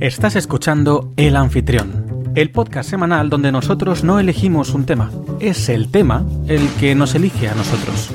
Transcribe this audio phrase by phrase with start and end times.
[0.00, 5.90] Estás escuchando El Anfitrión, el podcast semanal donde nosotros no elegimos un tema, es el
[5.90, 8.08] tema el que nos elige a nosotros.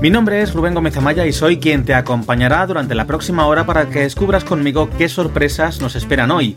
[0.00, 3.64] Mi nombre es Rubén Gómez Amaya y soy quien te acompañará durante la próxima hora
[3.66, 6.56] para que descubras conmigo qué sorpresas nos esperan hoy.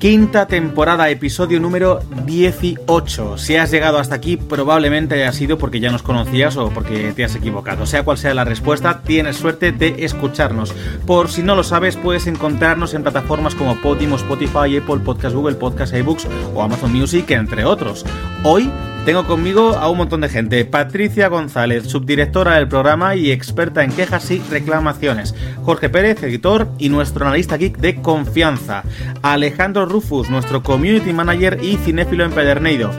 [0.00, 3.36] Quinta temporada, episodio número 18.
[3.36, 7.22] Si has llegado hasta aquí, probablemente haya sido porque ya nos conocías o porque te
[7.22, 7.84] has equivocado.
[7.84, 10.72] Sea cual sea la respuesta, tienes suerte de escucharnos.
[11.06, 15.56] Por si no lo sabes, puedes encontrarnos en plataformas como Podimo, Spotify, Apple Podcast, Google
[15.56, 18.06] Podcast, iBooks o Amazon Music, entre otros.
[18.42, 18.70] Hoy
[19.04, 20.64] tengo conmigo a un montón de gente.
[20.64, 25.34] Patricia González, subdirectora del programa y experta en quejas y reclamaciones.
[25.64, 28.82] Jorge Pérez, editor y nuestro analista geek de confianza.
[29.22, 32.90] Alejandro Rufus, nuestro community manager y cinéfilo empedernido.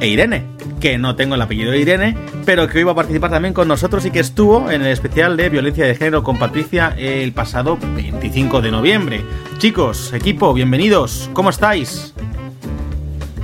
[0.00, 0.46] E Irene,
[0.80, 3.68] que no tengo el apellido de Irene, pero que hoy va a participar también con
[3.68, 7.78] nosotros y que estuvo en el especial de violencia de género con Patricia el pasado
[7.94, 9.24] 25 de noviembre.
[9.58, 11.30] Chicos, equipo, bienvenidos.
[11.34, 12.14] ¿Cómo estáis?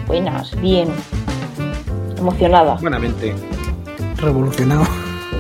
[0.07, 0.89] Buenas, bien
[2.19, 2.75] emocionada.
[2.81, 3.35] Buenamente.
[4.19, 4.87] Revolucionado.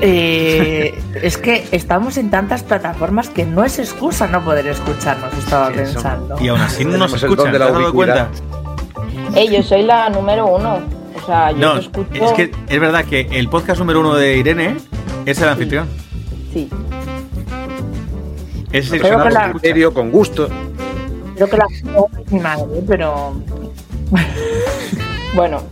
[0.00, 5.70] Eh, es que estamos en tantas plataformas que no es excusa no poder escucharnos, estaba
[5.70, 6.36] pensando.
[6.40, 8.28] Y aún así no nos escuchan, ¿te has dado cuenta?
[9.34, 10.78] Eh, yo soy la número uno.
[11.20, 12.24] O sea, yo No, te escucho.
[12.24, 14.76] es que es verdad que el podcast número uno de Irene
[15.26, 15.88] es el anfitrión.
[16.52, 16.70] Sí.
[18.72, 20.48] Es el que la- criterio, con gusto.
[21.34, 23.32] Creo que la es mi madre, pero
[25.34, 25.62] Bueno,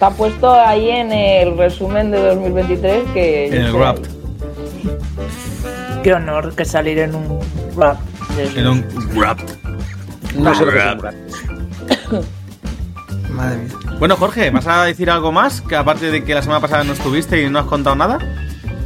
[0.00, 3.48] está puesto ahí en el resumen de 2023 que.
[3.48, 3.72] En el.
[3.74, 4.08] Wrapped.
[6.02, 7.38] qué honor que salir en un
[7.76, 7.98] rap.
[8.56, 9.44] En un Wrapped.
[10.36, 11.02] No sé Rap.
[11.02, 11.14] rap.
[13.30, 13.74] Madre mía.
[13.98, 15.60] Bueno, Jorge, ¿vas a decir algo más?
[15.60, 18.18] Que aparte de que la semana pasada no estuviste y no has contado nada.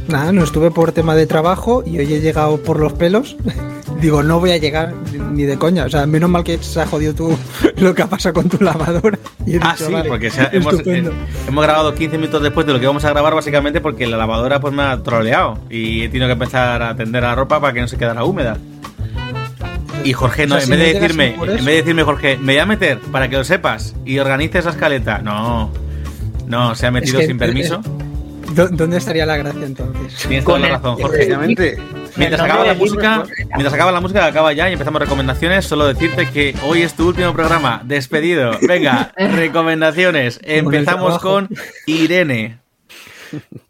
[0.09, 3.37] Nada, no estuve por tema de trabajo y hoy he llegado por los pelos.
[4.01, 4.93] Digo, no voy a llegar
[5.31, 5.85] ni de coña.
[5.85, 7.37] O sea, menos mal que se ha jodido tú
[7.77, 9.17] lo que ha pasado con tu lavadora.
[9.45, 11.09] Y Ah, dicho, sí, vale, porque se ha- hemos, eh,
[11.47, 14.59] hemos grabado 15 minutos después de lo que vamos a grabar, básicamente porque la lavadora
[14.59, 17.81] pues me ha troleado y he tenido que empezar a tender la ropa para que
[17.81, 18.57] no se quedara húmeda.
[20.03, 22.37] Y Jorge, no, O sea, en si vez de decirme, en vez de decirme, Jorge,
[22.37, 25.17] me voy a meter para que lo sepas y organice esa escaleta.
[25.19, 25.71] No,
[26.47, 27.81] no, se ha metido que- sin permiso.
[28.53, 30.13] ¿Dó- ¿Dónde estaría la gracia entonces?
[30.27, 31.27] Tienes toda la razón, Jorge.
[32.17, 35.65] Mientras acaba la música, mientras acaba la música, acaba ya y empezamos recomendaciones.
[35.65, 37.81] Solo decirte que hoy es tu último programa.
[37.83, 38.51] Despedido.
[38.67, 40.39] Venga, recomendaciones.
[40.43, 41.49] Empezamos con
[41.85, 42.59] Irene.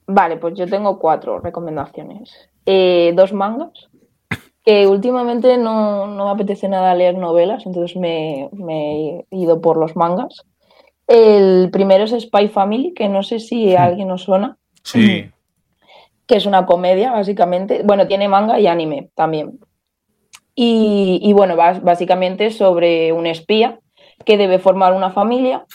[0.07, 2.49] Vale, pues yo tengo cuatro recomendaciones.
[2.65, 3.89] Eh, dos mangas.
[4.63, 9.77] Que últimamente no, no me apetece nada leer novelas, entonces me, me he ido por
[9.77, 10.43] los mangas.
[11.07, 14.57] El primero es Spy Family, que no sé si a alguien os suena.
[14.83, 15.29] Sí.
[16.27, 17.81] Que es una comedia, básicamente.
[17.83, 19.59] Bueno, tiene manga y anime también.
[20.55, 23.79] Y, y bueno, básicamente sobre un espía
[24.23, 25.65] que debe formar una familia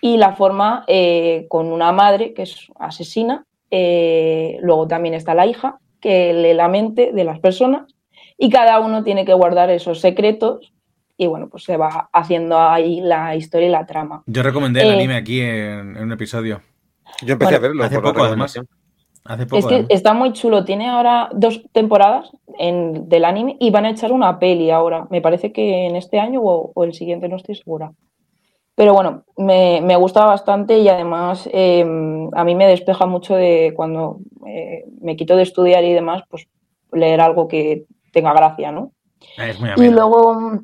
[0.00, 3.44] y la forma eh, con una madre que es asesina.
[3.70, 7.82] eh, luego también está la hija que lee la mente de las personas
[8.38, 10.72] y cada uno tiene que guardar esos secretos
[11.16, 14.22] y bueno, pues se va haciendo ahí la historia y la trama.
[14.26, 16.60] Yo recomendé el Eh, anime aquí en, en un episodio.
[17.22, 17.84] Yo empecé Bueno, a verlo.
[17.84, 18.60] hace por poco, además.
[19.34, 19.40] Recomendación.
[19.40, 19.58] Hace poco.
[19.58, 19.90] Es que además.
[19.90, 20.64] está muy chulo.
[20.64, 25.06] Tiene ahora dos temporadas en, del anime y van a echar una peli ahora.
[25.10, 27.92] Me parece que en este año o, o el siguiente, no estoy segura.
[28.76, 31.80] Pero bueno, me, me gusta bastante y además eh,
[32.34, 36.46] a mí me despeja mucho de cuando eh, me quito de estudiar y demás, pues
[36.92, 38.92] leer algo que tenga gracia, ¿no?
[39.38, 40.60] Es muy Y luego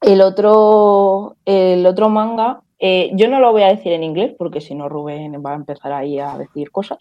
[0.00, 4.60] el otro, el otro manga, eh, yo no lo voy a decir en inglés porque
[4.60, 6.98] si no Rubén va a empezar ahí a decir cosas.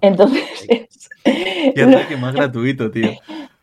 [0.00, 3.10] Entonces, Qué ataque más gratuito, tío.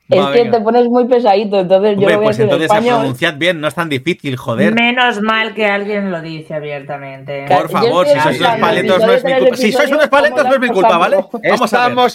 [0.09, 0.57] es Va, que venga.
[0.57, 2.75] te pones muy pesadito, entonces yo Hombre, lo voy a pues decir en entonces a
[2.75, 2.99] español.
[2.99, 4.73] pronunciad bien, no es tan difícil, joder.
[4.73, 7.45] Menos mal que alguien lo dice abiertamente.
[7.47, 9.55] Por favor, si sois unos si no es mi culpa.
[9.57, 11.17] Si sois unos paletos no es mi ¿cómo culpa, ¿vale?
[11.49, 12.09] Vamos a ver.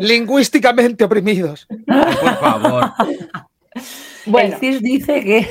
[0.00, 1.66] Lingüísticamente oprimidos.
[1.86, 2.92] Por favor.
[4.26, 5.48] Bueno, El CIS dice que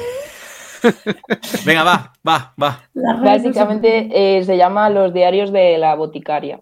[1.65, 2.83] Venga, va, va, va.
[2.93, 6.59] básicamente eh, se llama Los diarios de la boticaria,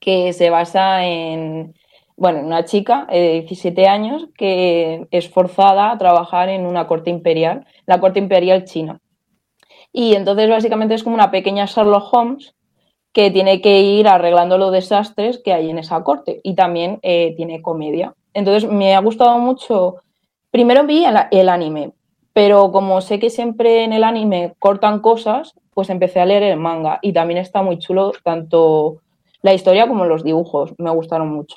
[0.00, 1.74] que se basa en,
[2.16, 6.86] bueno, en una chica eh, de 17 años que es forzada a trabajar en una
[6.86, 9.00] corte imperial, la corte imperial china.
[9.92, 12.54] Y entonces básicamente es como una pequeña Sherlock Holmes
[13.12, 17.34] que tiene que ir arreglando los desastres que hay en esa corte y también eh,
[17.36, 18.14] tiene comedia.
[18.32, 19.96] Entonces me ha gustado mucho,
[20.50, 21.92] primero vi el anime,
[22.32, 26.56] pero como sé que siempre en el anime cortan cosas, pues empecé a leer el
[26.56, 29.02] manga y también está muy chulo, tanto
[29.42, 31.56] la historia como los dibujos, me gustaron mucho.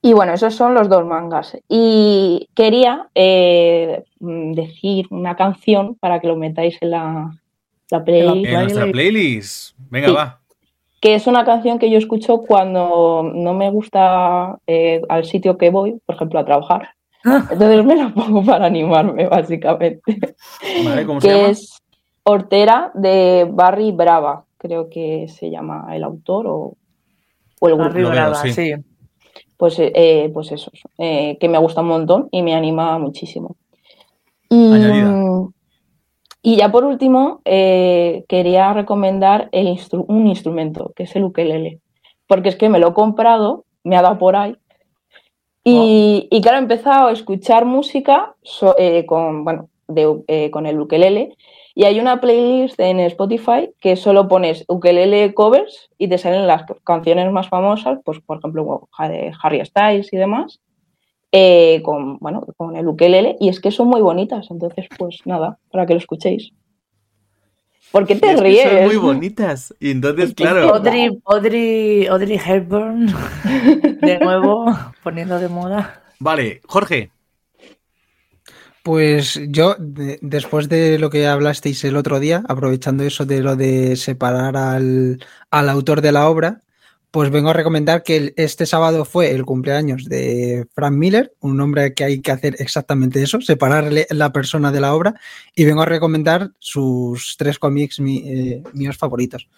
[0.00, 1.56] Y bueno, esos son los dos mangas.
[1.68, 7.30] Y quería eh, mm, decir una canción para que lo metáis en la,
[7.90, 9.74] la playlist, En nuestra playlist.
[9.90, 10.14] Venga, Sí.
[10.14, 10.40] va.
[11.00, 15.70] que es una canción que yo escucho cuando no me gusta eh, al sitio que
[15.70, 16.90] voy, por ejemplo, a trabajar.
[17.24, 20.00] Entonces me la pongo para animarme, básicamente.
[20.84, 21.48] Vale, ¿cómo se que llama?
[21.50, 21.78] es
[22.24, 26.74] Hortera de Barry Brava, creo que se llama el autor o,
[27.60, 27.88] o el grupo.
[27.90, 28.52] Barry Lo veo, sí.
[28.52, 28.72] sí.
[29.56, 33.56] Pues, eh, pues eso, eh, que me gusta un montón y me anima muchísimo.
[34.50, 35.50] Y, Añadida.
[36.42, 41.80] y ya por último, eh, quería recomendar el instru- un instrumento, que es el ukelele,
[42.28, 44.56] porque es que me lo he comprado, me ha dado por ahí.
[45.64, 50.66] Y, y claro, he empezado a escuchar música so- eh, con, bueno, de- eh, con
[50.66, 51.36] el ukelele
[51.78, 56.64] y hay una playlist en Spotify que solo pones ukelele covers y te salen las
[56.82, 60.58] canciones más famosas, pues por ejemplo de Harry Styles y demás,
[61.30, 65.60] eh, con, bueno, con el ukelele y es que son muy bonitas, entonces pues nada,
[65.70, 66.50] para que lo escuchéis.
[67.92, 68.72] ¿Por qué te Es que ríes?
[68.72, 69.72] son muy bonitas.
[69.78, 70.74] Y entonces, Es que claro.
[70.74, 73.06] Audrey, Audrey, Audrey Hepburn,
[74.02, 74.66] de nuevo,
[75.04, 76.02] poniendo de moda.
[76.18, 77.12] Vale, Jorge.
[78.88, 83.54] Pues yo, de- después de lo que hablasteis el otro día, aprovechando eso de lo
[83.54, 86.62] de separar al, al autor de la obra,
[87.10, 91.92] pues vengo a recomendar que este sábado fue el cumpleaños de Frank Miller, un hombre
[91.92, 95.20] que hay que hacer exactamente eso, separarle la persona de la obra,
[95.54, 99.50] y vengo a recomendar sus tres cómics mi- eh, míos favoritos.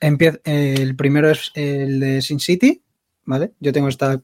[0.00, 2.82] Empie- eh, el primero es el de Sin City,
[3.26, 3.52] ¿vale?
[3.60, 4.20] Yo tengo esta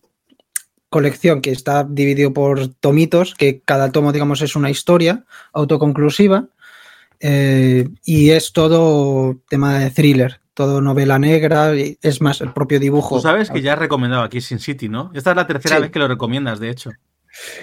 [0.93, 6.47] colección que está dividido por tomitos, que cada tomo, digamos, es una historia autoconclusiva.
[7.25, 12.81] eh, y es todo tema de thriller, todo novela negra, y es más el propio
[12.81, 13.15] dibujo.
[13.17, 15.11] Tú sabes que ya has recomendado aquí Sin City, ¿no?
[15.15, 15.83] Esta es la tercera Sí.
[15.83, 16.91] vez que lo recomiendas, de hecho.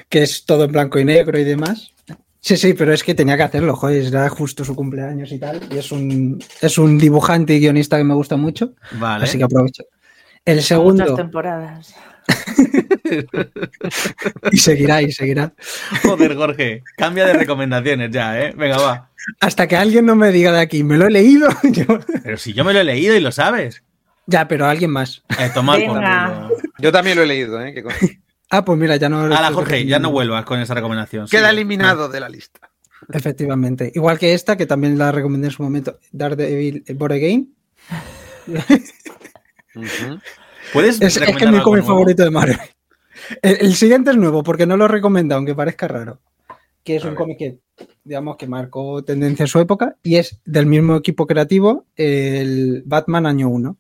[0.10, 1.92] que es todo en blanco y negro y demás.
[2.40, 5.60] Sí, sí, pero es que tenía que hacerlo, joder, era justo su cumpleaños y tal.
[5.70, 9.26] Y es un, es un dibujante y guionista que me gusta mucho, Vale.
[9.26, 9.84] así que aprovecho.
[10.50, 11.96] El Muchas segundo, temporadas.
[14.52, 15.54] y seguirá, y seguirá.
[16.04, 16.84] Joder, Jorge.
[16.98, 18.54] Cambia de recomendaciones ya, ¿eh?
[18.58, 19.10] Venga, va.
[19.42, 21.50] Hasta que alguien no me diga de aquí, me lo he leído.
[21.72, 23.84] yo- Pero si yo me lo he leído y lo sabes.
[24.26, 25.24] ya, pero alguien más.
[25.40, 26.02] Eh, tomar por.
[26.80, 27.84] Yo también lo he leído, ¿eh?
[27.84, 27.94] Con-
[28.52, 29.22] Ah, pues mira, ya no.
[29.26, 31.28] Hala, Jorge, ya no vuelvas con esa recomendación.
[31.28, 32.72] Queda eliminado de la lista.
[33.14, 33.92] Efectivamente.
[33.94, 37.54] Igual que esta, que también la recomendé en su momento, Daredevil Born
[40.74, 42.58] ¿Puedes Es, es que es mi cómic favorito de Marvel.
[43.42, 46.20] El, el siguiente es nuevo, porque no lo recomiendo, aunque parezca raro.
[46.84, 47.60] Que es A un cómic que,
[48.04, 53.26] digamos, que marcó tendencia en su época y es del mismo equipo creativo, el Batman
[53.26, 53.78] Año 1.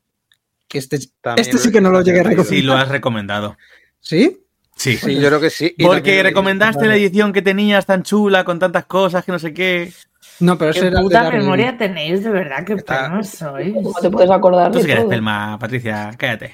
[0.68, 2.54] Que este, También este sí que no lo llegué a recomendar.
[2.54, 3.58] Sí, lo has recomendado.
[4.00, 4.40] ¿Sí?
[4.76, 4.98] Sí.
[4.98, 5.74] Sí, yo creo que sí.
[5.78, 9.54] Y Porque recomendaste la edición que tenías tan chula, con tantas cosas, que no sé
[9.54, 9.92] qué.
[10.40, 12.24] No, pero ese ¿Qué era puta memoria tenéis?
[12.24, 13.74] De verdad, qué Está- pernos sois.
[13.74, 15.10] ¿Cómo te puedes acordar Tú de sí que eres todo?
[15.12, 16.54] pelma, Patricia, cállate.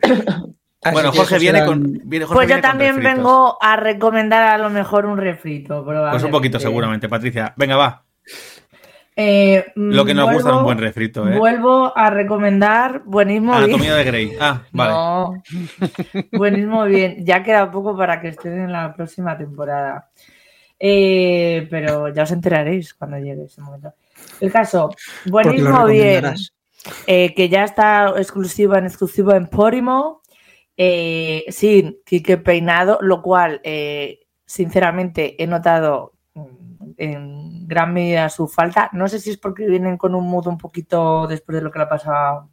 [0.80, 2.00] Así bueno, Jorge esos viene con.
[2.04, 5.84] Viene, Jorge Pues yo viene también vengo a recomendar a lo mejor un refrito.
[5.84, 7.52] Pues un poquito, seguramente, Patricia.
[7.56, 8.04] Venga, va.
[9.20, 11.36] Eh, Lo que nos vuelvo, gusta es un buen refrito, ¿eh?
[11.36, 14.32] Vuelvo a recomendar Buenismo Anatomía de Grey.
[14.40, 14.92] Ah, vale.
[14.92, 15.42] No.
[16.30, 17.26] Buenismo bien.
[17.26, 20.10] Ya queda poco para que estén en la próxima temporada.
[20.78, 23.92] Eh, pero ya os enteraréis cuando llegue ese momento.
[24.40, 24.90] El caso,
[25.26, 26.34] Buenismo bien.
[27.06, 30.22] eh, que ya está exclusiva en exclusivo en Podimo.
[30.76, 38.46] Eh, sí, Quique Peinado, lo cual, eh, sinceramente, he notado mm, en gran medida su
[38.46, 38.88] falta.
[38.92, 41.80] No sé si es porque vienen con un mood un poquito después de lo que
[41.80, 42.50] le ha pasado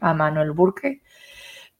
[0.00, 1.02] a Manuel Burke.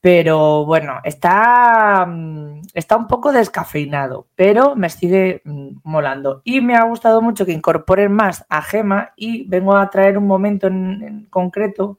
[0.01, 6.43] Pero bueno, está, mm, está un poco descafeinado, pero me sigue mm, molando.
[6.45, 10.27] Y me ha gustado mucho que incorporen más a Gema y vengo a traer un
[10.27, 11.99] momento en, concreto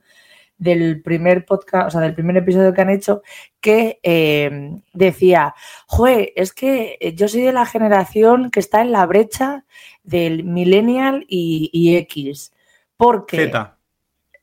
[0.57, 3.21] del primer podcast, o sea, del primer episodio que han hecho,
[3.59, 5.53] que eh, decía,
[5.87, 9.65] Jue, es que yo soy de la generación que está en la brecha
[10.03, 12.53] del millennial y, y X.
[12.97, 13.51] Porque.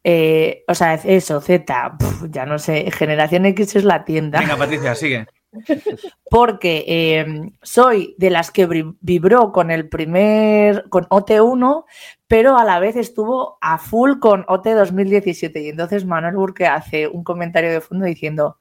[0.05, 4.39] Eh, o sea, eso, Z, pf, ya no sé, Generación X es la tienda.
[4.39, 5.27] Venga, Patricia, sigue.
[6.31, 8.69] Porque eh, soy de las que
[9.01, 11.85] vibró con el primer, con OT1,
[12.27, 15.63] pero a la vez estuvo a full con OT 2017.
[15.63, 18.59] Y entonces Manuel Burke hace un comentario de fondo diciendo,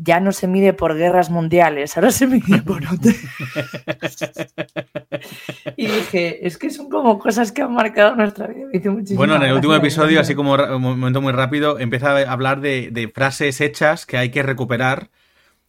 [0.00, 2.82] ya no se mide por guerras mundiales, ahora se mide por
[5.76, 8.68] y dije, es que son como cosas que han marcado nuestra vida.
[8.72, 12.16] Me hizo muchísima Bueno, en el último episodio, así como un momento muy rápido, empieza
[12.16, 15.10] a hablar de, de frases hechas que hay que recuperar,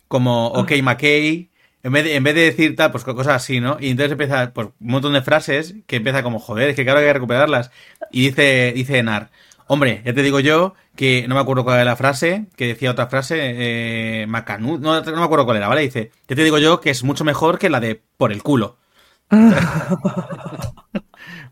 [0.07, 1.49] como OK McKay,
[1.81, 3.77] en vez, de, en vez de decir tal, pues cosas así, ¿no?
[3.79, 6.99] Y entonces empieza pues, un montón de frases que empieza como, joder, es que claro
[6.99, 7.71] que hay que recuperarlas.
[8.11, 9.31] Y dice, dice Enar,
[9.67, 12.91] hombre, ya te digo yo que no me acuerdo cuál era la frase, que decía
[12.91, 15.79] otra frase, eh, Macanú, no, no me acuerdo cuál era, ¿vale?
[15.79, 18.79] Dice, ya te digo yo que es mucho mejor que la de por el culo.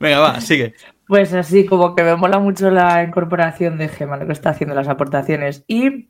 [0.02, 0.74] Venga, va, sigue.
[1.08, 4.76] Pues así, como que me mola mucho la incorporación de Gema, lo que está haciendo,
[4.76, 5.64] las aportaciones.
[5.66, 6.10] Y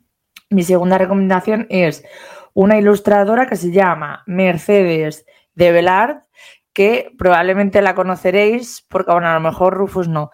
[0.50, 2.02] mi segunda recomendación es
[2.54, 6.22] una ilustradora que se llama Mercedes de Velard,
[6.72, 10.32] que probablemente la conoceréis, porque bueno, a lo mejor Rufus no,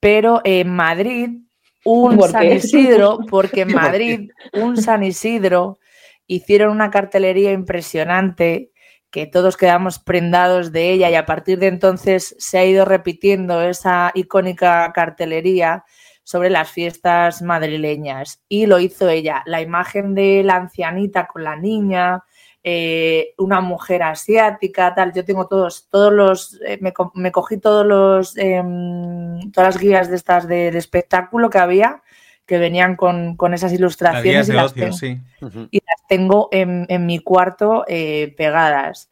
[0.00, 1.42] pero en Madrid,
[1.88, 2.52] un ¿Por San?
[2.52, 3.72] Isidro, porque en.
[3.72, 5.78] Madrid, un San Isidro,
[6.26, 8.70] hicieron una cartelería impresionante
[9.10, 13.62] que todos quedamos prendados de ella y a partir de entonces se ha ido repitiendo
[13.62, 15.84] esa icónica cartelería
[16.24, 19.42] sobre las fiestas madrileñas y lo hizo ella.
[19.46, 22.22] La imagen de la ancianita con la niña,
[22.64, 25.12] eh, una mujer asiática, tal.
[25.12, 29.78] Yo tengo todos, todos los, eh, me, co- me cogí todos los, em, todas las
[29.82, 32.02] guías de estas de, de espectáculo que había
[32.46, 35.20] que venían con, con esas Las ilustraciones guías y de las ocio, tengo sí.
[35.42, 35.68] Ujú.
[35.70, 39.10] y las tengo en, en mi cuarto eh, pegadas.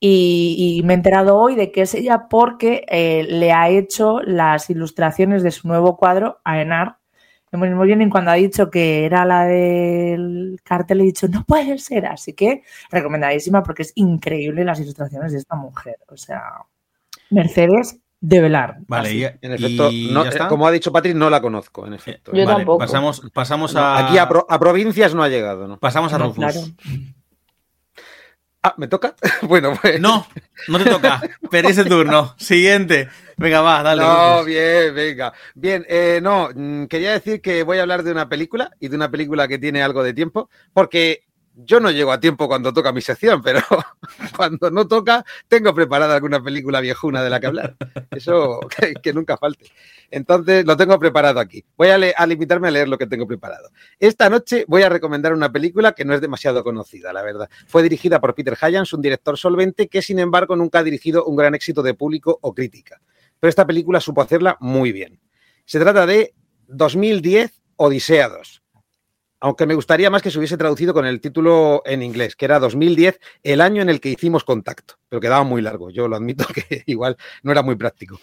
[0.00, 4.20] Y, y me he enterado hoy de que es ella porque eh, le ha hecho
[4.20, 6.98] las ilustraciones de su nuevo cuadro a Enar.
[7.56, 11.44] Muy muy bien, y cuando ha dicho que era la del cartel, he dicho, no
[11.44, 12.06] puede ser.
[12.06, 15.96] Así que recomendadísima porque es increíble las ilustraciones de esta mujer.
[16.08, 16.42] O sea,
[17.30, 18.78] Mercedes de Velar.
[18.88, 21.86] Vale, y, En efecto, y no, ya eh, como ha dicho Patrick, no la conozco,
[21.86, 22.32] en efecto.
[22.32, 22.78] Yo Vale, tampoco.
[22.78, 24.06] Pasamos, pasamos a.
[24.06, 25.78] Aquí a, pro- a provincias no ha llegado, ¿no?
[25.78, 26.44] Pasamos a No, Rufus.
[26.44, 26.60] claro.
[28.66, 29.14] Ah, ¿me toca?
[29.42, 30.00] bueno, pues.
[30.00, 30.26] No,
[30.68, 31.20] no te toca.
[31.50, 32.34] Pero ese turno.
[32.38, 33.10] Siguiente.
[33.36, 34.02] Venga, va, dale.
[34.02, 35.34] No, bien, venga.
[35.54, 38.96] Bien, eh, no, mm, quería decir que voy a hablar de una película y de
[38.96, 42.90] una película que tiene algo de tiempo, porque yo no llego a tiempo cuando toca
[42.90, 43.60] mi sección, pero
[44.34, 47.76] cuando no toca, tengo preparada alguna película viejuna de la que hablar.
[48.10, 49.70] Eso que, que nunca falte.
[50.10, 51.64] Entonces, lo tengo preparado aquí.
[51.76, 53.70] Voy a, limitarme a leer lo que tengo preparado.
[53.98, 57.48] Esta noche voy a recomendar una película que no es demasiado conocida, la verdad.
[57.66, 61.36] Fue dirigida por Peter Hyams, un director solvente que, sin embargo, nunca ha dirigido un
[61.36, 63.00] gran éxito de público o crítica
[63.44, 65.20] pero esta película supo hacerla muy bien.
[65.66, 66.32] Se trata de
[66.68, 68.62] 2010 Odisea 2.
[69.40, 72.58] Aunque me gustaría más que se hubiese traducido con el título en inglés, que era
[72.58, 75.90] 2010, el año en el que hicimos contacto, pero quedaba muy largo.
[75.90, 78.18] Yo lo admito que igual no era muy práctico.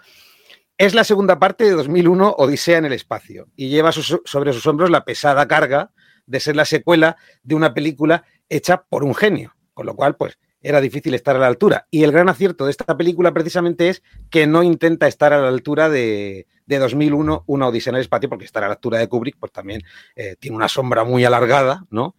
[0.82, 4.90] Es la segunda parte de 2001 Odisea en el espacio y lleva sobre sus hombros
[4.90, 5.92] la pesada carga
[6.26, 10.40] de ser la secuela de una película hecha por un genio, con lo cual pues
[10.60, 11.86] era difícil estar a la altura.
[11.92, 15.50] Y el gran acierto de esta película precisamente es que no intenta estar a la
[15.50, 19.08] altura de, de 2001, una Odisea en el espacio, porque estar a la altura de
[19.08, 19.84] Kubrick pues también
[20.16, 22.16] eh, tiene una sombra muy alargada, ¿no?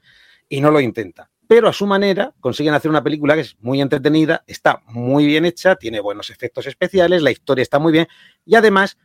[0.49, 1.32] Y no lo intenta.
[1.53, 5.45] Pero a su manera consiguen hacer una película que es muy entretenida, está muy bien
[5.45, 8.09] hecha, tiene buenos efectos especiales, la historia está muy bien
[8.47, 8.97] y además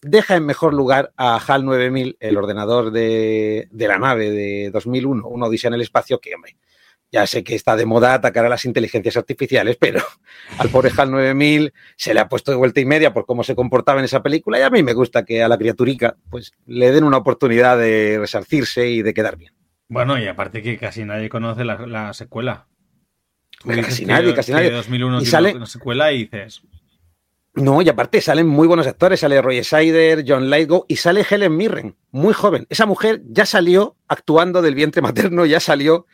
[0.00, 5.26] deja en mejor lugar a HAL 9000, el ordenador de, de la nave de 2001,
[5.26, 6.56] una Odisea en el espacio, que, hombre,
[7.10, 10.00] ya sé que está de moda atacar a las inteligencias artificiales, pero
[10.58, 13.56] al pobre HAL 9000 se le ha puesto de vuelta y media por cómo se
[13.56, 16.92] comportaba en esa película y a mí me gusta que a la criaturica pues le
[16.92, 19.57] den una oportunidad de resarcirse y de quedar bien.
[19.88, 22.66] Bueno, y aparte que casi nadie conoce la, la secuela.
[23.60, 24.70] Tú Casi que- nadie, casi que nadie.
[24.70, 26.62] 2001 Y sale- una secuela y dices.
[27.54, 31.56] No, y aparte salen muy buenos actores, sale Roy Scheider, John Lithgow y sale Helen
[31.56, 32.66] Mirren, muy joven.
[32.70, 36.06] Esa mujer ya salió actuando del vientre materno, ya salió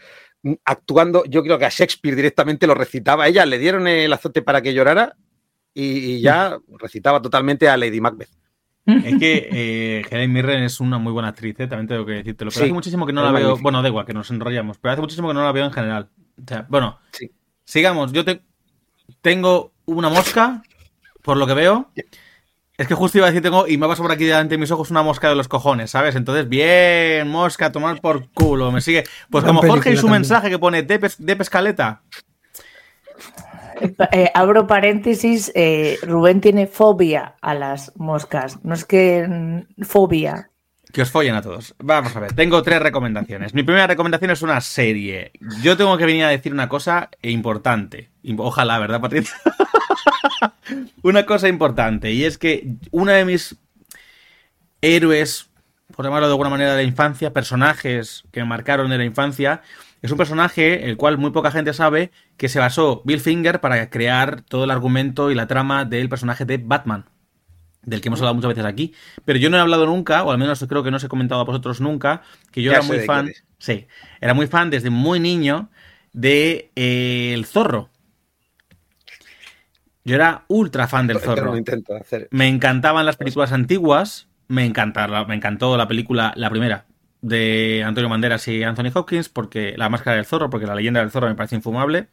[0.43, 3.29] mm, actuando, yo creo que a Shakespeare directamente lo recitaba.
[3.29, 5.17] Ella le dieron el azote para que llorara
[5.75, 8.31] y, y ya recitaba totalmente a Lady Macbeth.
[8.87, 11.67] Es que eh, Helen Mirren es una muy buena actriz, ¿eh?
[11.67, 12.51] también tengo que decírtelo.
[12.51, 13.57] Pero Sí, hace muchísimo que no la veo.
[13.57, 14.77] Bueno, da igual, que nos enrollamos.
[14.79, 16.09] Pero hace muchísimo que no la veo en general.
[16.39, 17.31] O sea, bueno, Sí.
[17.65, 18.13] sigamos.
[18.13, 18.43] Yo te,
[19.23, 20.63] tengo una mosca,
[21.23, 21.91] por lo que veo.
[22.77, 24.71] Es que justo iba a decir, tengo, y me pasa por aquí delante de mis
[24.73, 26.17] ojos una mosca de los cojones, ¿sabes?
[26.17, 29.05] Entonces, bien, mosca, tomar por culo, me sigue.
[29.31, 30.23] Pues Gran como Jorge y su también.
[30.23, 32.03] mensaje que pone de, pes- de pescaleta.
[34.13, 38.59] Eh, abro paréntesis, eh, Rubén tiene fobia a las moscas.
[38.65, 40.51] No es que mm, fobia.
[40.93, 41.75] Que os follen a todos.
[41.79, 43.53] Vamos a ver, tengo tres recomendaciones.
[43.53, 45.33] Mi primera recomendación es una serie.
[45.63, 48.11] Yo tengo que venir a decir una cosa importante.
[48.23, 49.35] Im- Ojalá, ¿verdad, Patricia?
[51.03, 52.13] una cosa importante.
[52.13, 53.57] Y es que uno de mis
[54.81, 55.49] héroes,
[55.95, 59.63] por llamarlo de alguna manera, de la infancia, personajes que me marcaron de la infancia,
[60.05, 63.89] es un personaje el cual muy poca gente sabe que se basó Bill Finger para
[63.89, 67.07] crear todo el argumento y la trama del personaje de Batman
[67.81, 68.93] del que hemos hablado muchas veces aquí,
[69.25, 71.41] pero yo no he hablado nunca, o al menos creo que no os he comentado
[71.41, 72.21] a vosotros nunca,
[72.51, 73.87] que yo Ya era muy fan, sí,
[74.21, 75.71] era muy fan desde muy niño
[76.13, 77.89] de eh, El Zorro.
[80.05, 81.55] Yo era ultra fan del Zorro.
[81.99, 82.29] hacer.
[82.31, 86.85] Me encantaban las películas antiguas, me, encanta, la- me encantó la película, la primera,
[87.25, 91.11] de Antonio Banderas y Anthony Hopkins, porque La Máscara del Zorro, porque la leyenda del
[91.11, 92.09] Zorro me parece infumable.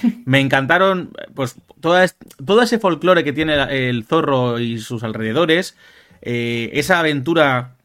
[0.26, 2.06] Me encantaron, pues, toda
[2.44, 3.54] todo ese folclore que tiene
[3.88, 5.76] el zorro y sus alrededores,
[6.20, 7.76] eh, esa aventura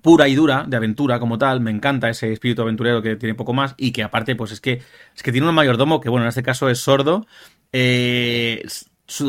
[0.00, 3.52] pura y dura, de aventura como tal, me encanta ese espíritu aventurero que tiene poco
[3.52, 4.82] más y que aparte, pues es que,
[5.14, 7.26] es que tiene un mayordomo que, bueno, en este caso es sordo,
[7.72, 8.66] eh,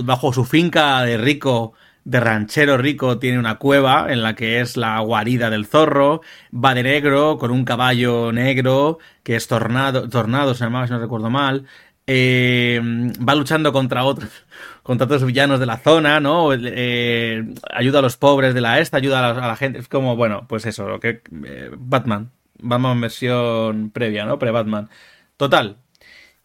[0.03, 1.73] bajo su finca de rico,
[2.05, 6.21] de ranchero rico, tiene una cueva en la que es la guarida del zorro,
[6.53, 10.99] va de negro, con un caballo negro, que es Tornado, Tornado se llamaba, si no
[10.99, 11.65] recuerdo mal,
[12.05, 12.81] eh,
[13.27, 14.29] va luchando contra otros,
[14.83, 16.49] contra otros villanos de la zona, ¿no?
[16.53, 17.43] Eh,
[17.73, 20.15] ayuda a los pobres de la esta, ayuda a la, a la gente, es como,
[20.17, 24.37] bueno, pues eso, lo que eh, Batman, Batman versión previa, ¿no?
[24.39, 24.89] Pre-Batman.
[25.37, 25.77] Total,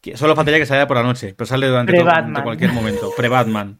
[0.01, 3.11] que solo faltaría que saliera por la noche, pero sale durante, todo- durante cualquier momento,
[3.17, 3.79] pre-Batman.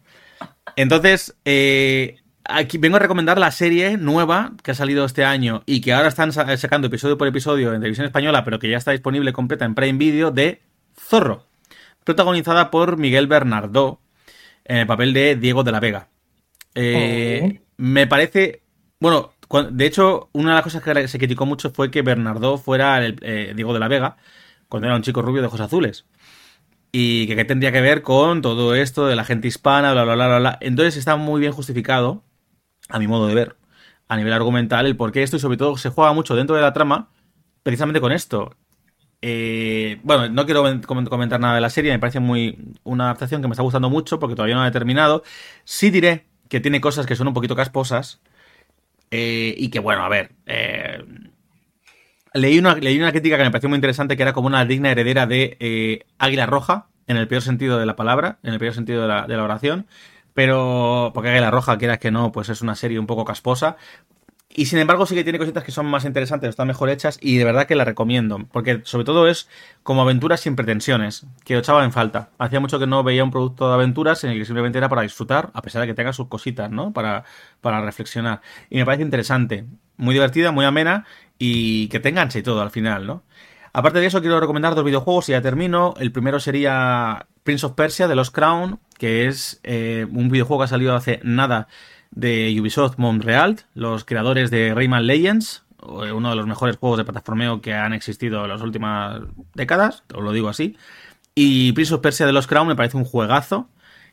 [0.81, 5.81] Entonces, eh, aquí vengo a recomendar la serie nueva que ha salido este año y
[5.81, 8.91] que ahora están sa- sacando episodio por episodio en televisión española, pero que ya está
[8.91, 10.61] disponible completa en Prime Video de
[10.97, 11.47] Zorro,
[12.05, 13.99] protagonizada por Miguel Bernardó
[14.63, 16.07] en el papel de Diego de la Vega.
[16.75, 18.61] Eh, Me parece,
[19.01, 19.33] bueno,
[19.71, 23.17] de hecho, una de las cosas que se criticó mucho fue que Bernardó fuera el,
[23.21, 24.15] eh, Diego de la Vega
[24.69, 26.05] cuando era un chico rubio de ojos azules.
[26.91, 30.15] Y que, qué tendría que ver con todo esto de la gente hispana, bla, bla,
[30.15, 30.57] bla, bla, bla.
[30.61, 32.23] Entonces está muy bien justificado,
[32.89, 33.57] a mi modo de ver,
[34.07, 36.63] a nivel argumental, el por qué esto y sobre todo se juega mucho dentro de
[36.63, 37.11] la trama,
[37.63, 38.55] precisamente con esto.
[39.21, 43.47] Eh, bueno, no quiero comentar nada de la serie, me parece muy una adaptación que
[43.47, 45.23] me está gustando mucho porque todavía no la he terminado.
[45.65, 48.21] Sí diré que tiene cosas que son un poquito casposas
[49.11, 51.03] eh, y que, bueno, a ver, eh,
[52.33, 54.91] leí, una, leí una crítica que me pareció muy interesante que era como una digna
[54.91, 58.73] heredera de eh, Águila Roja, en el peor sentido de la palabra, en el peor
[58.73, 59.87] sentido de la, oración,
[60.33, 63.77] pero porque Águila Roja, quieras que no, pues es una serie un poco casposa,
[64.51, 67.37] y sin embargo sí que tiene cositas que son más interesantes, están mejor hechas y
[67.37, 68.47] de verdad que la recomiendo.
[68.51, 69.47] Porque sobre todo es
[69.83, 72.29] como aventuras sin pretensiones, que lo echaba en falta.
[72.39, 75.03] Hacía mucho que no veía un producto de aventuras en el que simplemente era para
[75.03, 76.91] disfrutar, a pesar de que tenga sus cositas, ¿no?
[76.91, 77.25] Para,
[77.61, 78.41] para reflexionar.
[78.71, 79.65] Y me parece interesante,
[79.97, 81.05] muy divertida, muy amena
[81.39, 83.23] y que te enganche y todo al final, ¿no?
[83.73, 85.93] Aparte de eso, quiero recomendar dos videojuegos y ya termino.
[85.99, 90.65] El primero sería Prince of Persia de Los Crown, que es eh, un videojuego que
[90.65, 91.67] ha salido hace nada
[92.11, 97.61] de Ubisoft Montreal, los creadores de Rayman Legends, uno de los mejores juegos de plataformeo
[97.61, 99.21] que han existido en las últimas
[99.53, 100.75] décadas, os lo digo así.
[101.35, 103.69] Y Prince of Persia de los Crown me parece un juegazo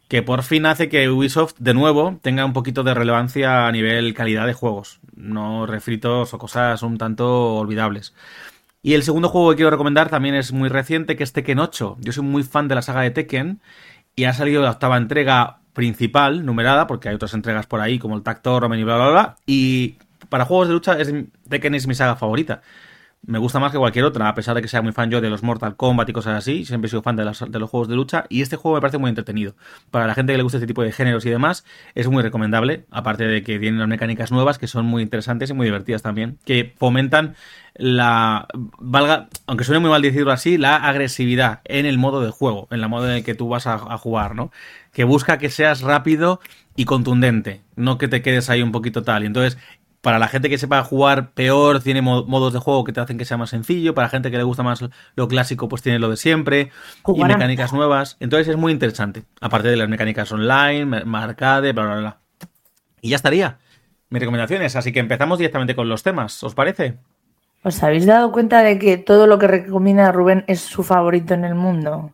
[0.09, 4.15] que por fin hace que Ubisoft de nuevo tenga un poquito de relevancia a nivel
[4.15, 8.15] calidad de juegos, no refritos o cosas un tanto olvidables.
[8.83, 11.97] Y el segundo juego que quiero recomendar también es muy reciente, que es Tekken 8.
[12.01, 13.61] Yo soy muy fan de la saga de Tekken
[14.15, 18.17] y ha salido la octava entrega principal, numerada, porque hay otras entregas por ahí, como
[18.17, 19.37] el Tactor, Roman y bla, bla, bla.
[19.45, 19.97] Y
[20.29, 21.13] para juegos de lucha, es,
[21.49, 22.63] Tekken es mi saga favorita.
[23.27, 25.29] Me gusta más que cualquier otra, a pesar de que sea muy fan yo de
[25.29, 26.65] los Mortal Kombat y cosas así.
[26.65, 28.25] Siempre he sido fan de, las, de los juegos de lucha.
[28.29, 29.57] Y este juego me parece muy entretenido.
[29.91, 31.65] Para la gente que le gusta este tipo de géneros y demás,
[31.97, 32.87] es muy recomendable.
[32.93, 36.39] Aparte de que tienen unas mecánicas nuevas que son muy interesantes y muy divertidas también.
[36.45, 37.35] Que fomentan
[37.75, 38.47] la.
[38.79, 39.29] valga.
[39.47, 42.69] Aunque suene muy mal decirlo así, la agresividad en el modo de juego.
[42.71, 44.53] En la modo en el que tú vas a, a jugar, ¿no?
[44.93, 46.41] Que busca que seas rápido
[46.77, 47.63] y contundente.
[47.75, 49.25] No que te quedes ahí un poquito tal.
[49.25, 49.59] Y entonces
[50.07, 53.25] para la gente que sepa jugar peor, tiene modos de juego que te hacen que
[53.25, 53.93] sea más sencillo.
[53.93, 54.85] Para la gente que le gusta más
[55.17, 56.71] lo clásico, pues tiene lo de siempre.
[57.03, 57.33] Jugarán.
[57.33, 58.17] Y mecánicas nuevas.
[58.21, 59.25] Entonces es muy interesante.
[59.41, 62.19] Aparte de las mecánicas online, arcade, bla, bla, bla.
[63.01, 63.59] Y ya estaría.
[64.09, 64.77] Mis recomendaciones.
[64.77, 66.41] Así que empezamos directamente con los temas.
[66.45, 66.99] ¿Os parece?
[67.65, 71.45] ¿Os habéis dado cuenta de que todo lo que recomienda Rubén es su favorito en
[71.45, 72.13] el mundo?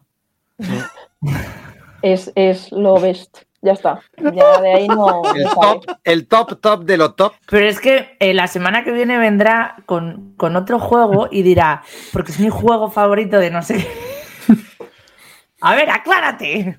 [2.00, 3.40] Es, es lo best.
[3.62, 4.01] Ya está.
[4.35, 5.22] Ya de ahí no.
[5.35, 7.33] El top, el top, top de lo top.
[7.48, 11.83] Pero es que eh, la semana que viene vendrá con, con otro juego y dirá,
[12.12, 13.88] porque es mi juego favorito de no sé qué.
[15.64, 16.79] A ver, aclárate.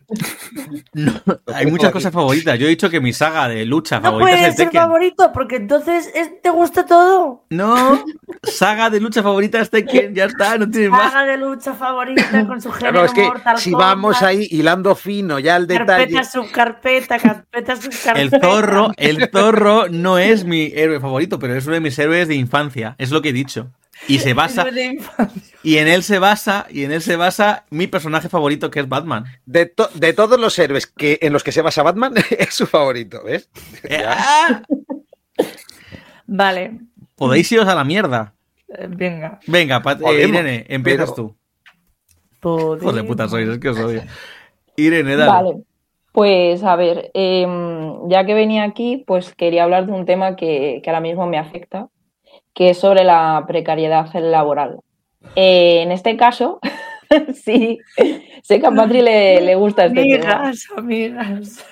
[1.54, 2.60] Hay muchas cosas favoritas.
[2.60, 4.82] Yo he dicho que mi saga de lucha No favorita es puede el ser Tekken.
[4.82, 7.46] favorito porque entonces es- te gusta todo.
[7.50, 8.04] No,
[8.43, 10.13] saga de lucha favorita es Tekken.
[10.13, 11.12] Ya está, no tienes más.
[11.13, 14.48] Saga de lucha favorita con su género Claro, es que Mortal si Kombat, vamos ahí
[14.52, 16.13] hilando fino ya al detalle.
[16.13, 18.19] Carpeta, subcarpeta, carpeta, subcarpeta.
[18.19, 22.28] El zorro, el zorro no es mi héroe favorito, pero es uno de mis héroes
[22.28, 22.96] de infancia.
[22.98, 23.72] Es lo que he dicho.
[24.08, 24.66] Y se basa,
[25.63, 28.89] y en él se basa, y en él se basa mi personaje favorito, que es
[28.89, 29.26] Batman.
[29.46, 32.66] De, to- de todos los héroes que, en los que se basa Batman, es su
[32.68, 33.50] favorito, ¿ves?
[33.84, 34.62] Eh, ¡ah!
[36.26, 36.80] Vale,
[37.16, 38.34] Podéis iros a la mierda.
[38.70, 39.39] eh, venga.
[39.48, 41.36] Venga, Pat- eh, Podemos, Irene, empiezas pero-
[42.42, 42.78] tú.
[42.82, 44.04] Hijos de puta sois, es que os odio.
[44.76, 45.32] Irene, dale.
[45.32, 45.63] Vale,
[46.12, 50.82] pues a ver, em, ya que venía aquí, pues quería hablar de un tema que,
[50.84, 51.88] que ahora mismo me afecta,
[52.54, 54.80] que es sobre la precariedad laboral.
[55.36, 56.60] Eh, en este caso,
[57.34, 57.80] sí,
[58.44, 60.34] sé que a Patri le, le gusta este tema.
[60.36, 61.66] Amigas, amigas.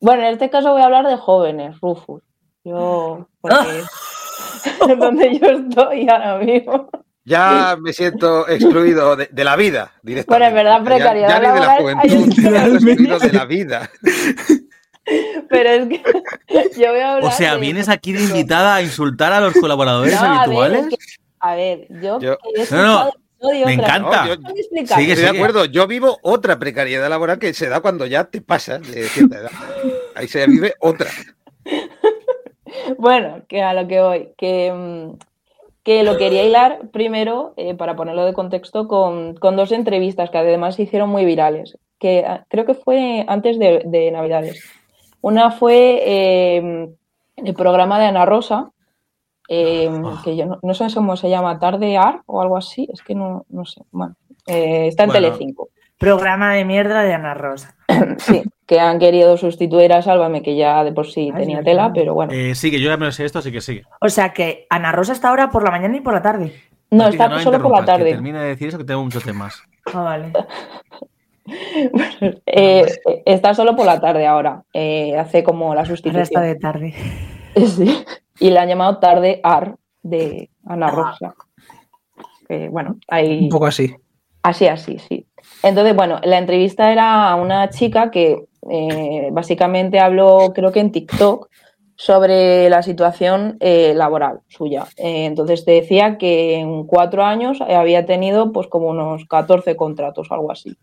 [0.00, 2.22] Bueno, en este caso voy a hablar de jóvenes, Rufus.
[2.64, 6.88] Yo, porque es donde yo estoy ahora mismo.
[7.24, 10.26] Ya me siento excluido de, de la vida directamente.
[10.26, 13.32] Bueno, es verdad, Ya- precariedad ya, ni de la laboral, hay juventud, ya excluido de
[13.32, 13.90] la vida.
[15.48, 16.02] Pero es que
[16.80, 19.52] yo voy a hablar O sea, de- vienes aquí de invitada a insultar a los
[19.54, 20.86] colaboradores No, a ver, habituales.
[20.86, 20.96] es que-
[21.40, 22.36] a ver, yo, Yo-
[22.70, 24.26] No, no, episodio me encanta.
[24.26, 24.36] No, yo-.
[24.94, 28.40] Sigue, Estoy de acuerdo, yo vivo otra precariedad laboral que se da cuando ya te
[28.40, 29.50] pasas de cierta edad.
[30.14, 31.10] Ahí se vive otra.
[32.98, 35.18] Bueno, que a lo que voy, que, mm,
[35.84, 40.38] que lo quería hilar primero, eh, para ponerlo de contexto, con, con dos entrevistas que
[40.38, 44.64] además se hicieron muy virales, que ah, creo que fue antes de, de Navidades.
[45.22, 46.88] Una fue eh,
[47.36, 48.70] el programa de Ana Rosa,
[49.48, 49.90] eh,
[50.24, 53.14] que yo no, no sé cómo se llama, Tarde Ar o algo así, es que
[53.14, 53.82] no, no sé.
[53.90, 54.14] Bueno,
[54.46, 55.26] eh, está en Bueno.
[55.28, 55.68] Telecinco.
[55.96, 57.74] Programa de mierda de Ana Rosa.
[58.18, 61.92] Sí, que han querido sustituir a Sálvame, que ya de por sí Ay, tenía tela,
[61.94, 62.32] pero bueno.
[62.32, 63.84] Eh, sigue, yo ya me lo sé esto, así que sigue.
[64.00, 66.52] O sea que Ana Rosa está ahora por la mañana y por la tarde.
[66.90, 68.10] No, está solo por la que tarde.
[68.10, 69.62] Termina de decir eso que tengo muchos temas.
[69.92, 70.32] Ah, vale.
[72.46, 72.86] Eh,
[73.24, 74.62] está solo por la tarde ahora.
[74.72, 76.42] eh, hace como la Ahora está sustitución.
[76.42, 76.94] de tarde.
[77.54, 78.04] Sí.
[78.40, 81.34] Y le han llamado Tarde Ar de Ana Rosa.
[82.70, 83.40] Bueno, ahí.
[83.44, 83.94] Un poco así.
[84.42, 85.26] Así, así, sí.
[85.62, 90.92] Entonces, bueno, la entrevista era a una chica que eh, básicamente habló, creo que en
[90.92, 91.48] TikTok,
[91.96, 94.86] sobre la situación eh, laboral suya.
[94.96, 100.30] Eh, entonces te decía que en cuatro años había tenido pues como unos 14 contratos
[100.30, 100.74] o algo así.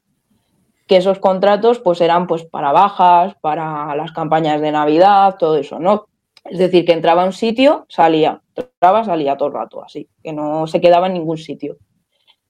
[0.89, 5.79] Que esos contratos pues eran pues para bajas, para las campañas de Navidad, todo eso,
[5.79, 6.07] ¿no?
[6.43, 10.33] Es decir, que entraba a un sitio, salía, entraba, salía todo el rato, así, que
[10.33, 11.77] no se quedaba en ningún sitio.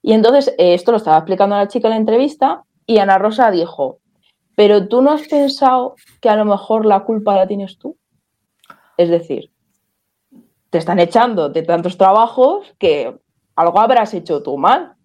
[0.01, 3.19] Y entonces eh, esto lo estaba explicando a la chica en la entrevista y Ana
[3.19, 3.99] Rosa dijo,
[4.55, 7.97] pero tú no has pensado que a lo mejor la culpa la tienes tú.
[8.97, 9.51] Es decir,
[10.69, 13.17] te están echando de tantos trabajos que
[13.55, 14.95] algo habrás hecho tú mal.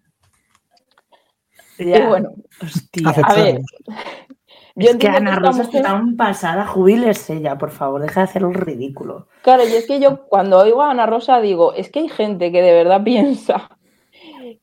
[1.79, 3.09] Y bueno, Hostia.
[3.09, 3.65] a ver, Aceptarlo.
[4.75, 6.65] yo es que Ana Rosa mujer- está tan pasada.
[6.67, 8.01] Jubílese ya, por favor.
[8.01, 9.27] Deja de hacer el ridículo.
[9.41, 12.51] Claro, y es que yo cuando oigo a Ana Rosa digo, es que hay gente
[12.51, 13.69] que de verdad piensa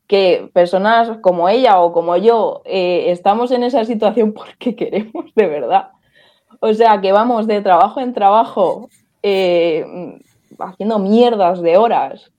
[0.07, 5.47] que personas como ella o como yo eh, estamos en esa situación porque queremos, de
[5.47, 5.89] verdad.
[6.59, 8.89] O sea, que vamos de trabajo en trabajo
[9.21, 9.85] eh,
[10.59, 12.31] haciendo mierdas de horas,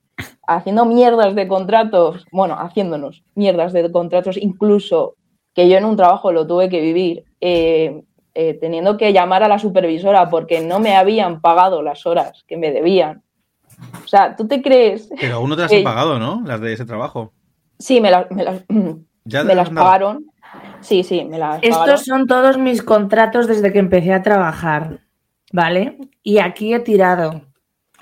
[0.46, 5.16] haciendo mierdas de contratos, bueno, haciéndonos mierdas de contratos, incluso
[5.55, 8.03] que yo en un trabajo lo tuve que vivir, eh,
[8.35, 12.57] eh, teniendo que llamar a la supervisora porque no me habían pagado las horas que
[12.57, 13.22] me debían.
[14.05, 15.09] O sea, ¿tú te crees?
[15.20, 16.42] Pero aún no te las han pagado, ¿no?
[16.44, 17.33] Las de ese trabajo.
[17.79, 18.64] Sí, me las, me las,
[19.24, 20.27] Ya me las pagaron.
[20.81, 21.85] Sí, sí, me las pagaron.
[21.85, 25.00] Estos son todos mis contratos desde que empecé a trabajar.
[25.53, 25.98] ¿Vale?
[26.22, 27.42] Y aquí he tirado.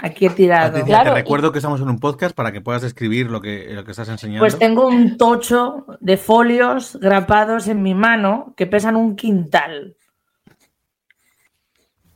[0.04, 0.72] Aquí he tirado.
[0.72, 3.40] Patricia, Claro, te y- recuerdo que estamos en un podcast para que puedas describir lo
[3.40, 4.40] que, lo que estás enseñando.
[4.42, 9.96] Pues tengo un tocho de folios grapados en mi mano que pesan un quintal.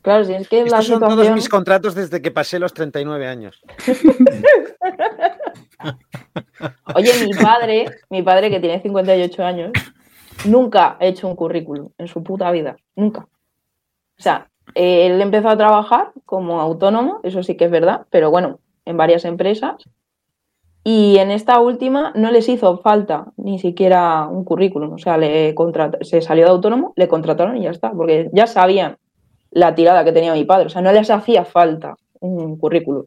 [0.02, 1.34] Claro, si es que la Estos son todos situación...
[1.34, 3.60] mis contratos desde que pasé los 39 años.
[6.94, 9.72] Oye, mi padre, mi padre que tiene 58 años,
[10.44, 12.76] nunca ha hecho un currículum en su puta vida.
[12.94, 13.20] Nunca.
[13.20, 18.58] O sea, él empezó a trabajar como autónomo, eso sí que es verdad, pero bueno,
[18.84, 19.76] en varias empresas.
[20.84, 24.92] Y en esta última no les hizo falta ni siquiera un currículum.
[24.92, 25.18] O sea,
[26.02, 28.96] se salió de autónomo, le contrataron y ya está, porque ya sabían
[29.50, 30.66] la tirada que tenía mi padre.
[30.66, 33.06] O sea, no les hacía falta un currículum.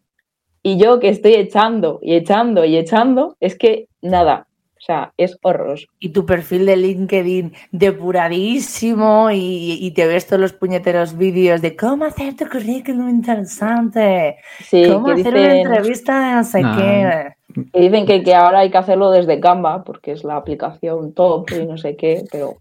[0.62, 4.48] Y yo que estoy echando y echando y echando, es que nada.
[4.80, 5.88] O sea, es horroroso.
[6.00, 11.76] Y tu perfil de LinkedIn depuradísimo y, y te ves todos los puñeteros vídeos de
[11.76, 16.78] cómo hacer tu currículum interesante, Sí, cómo que hacer una entrevista de no sé No.
[16.78, 17.34] qué.
[17.74, 21.48] que dicen que, que ahora hay que hacerlo desde Canva, porque es la aplicación top
[21.62, 22.56] y no sé qué, pero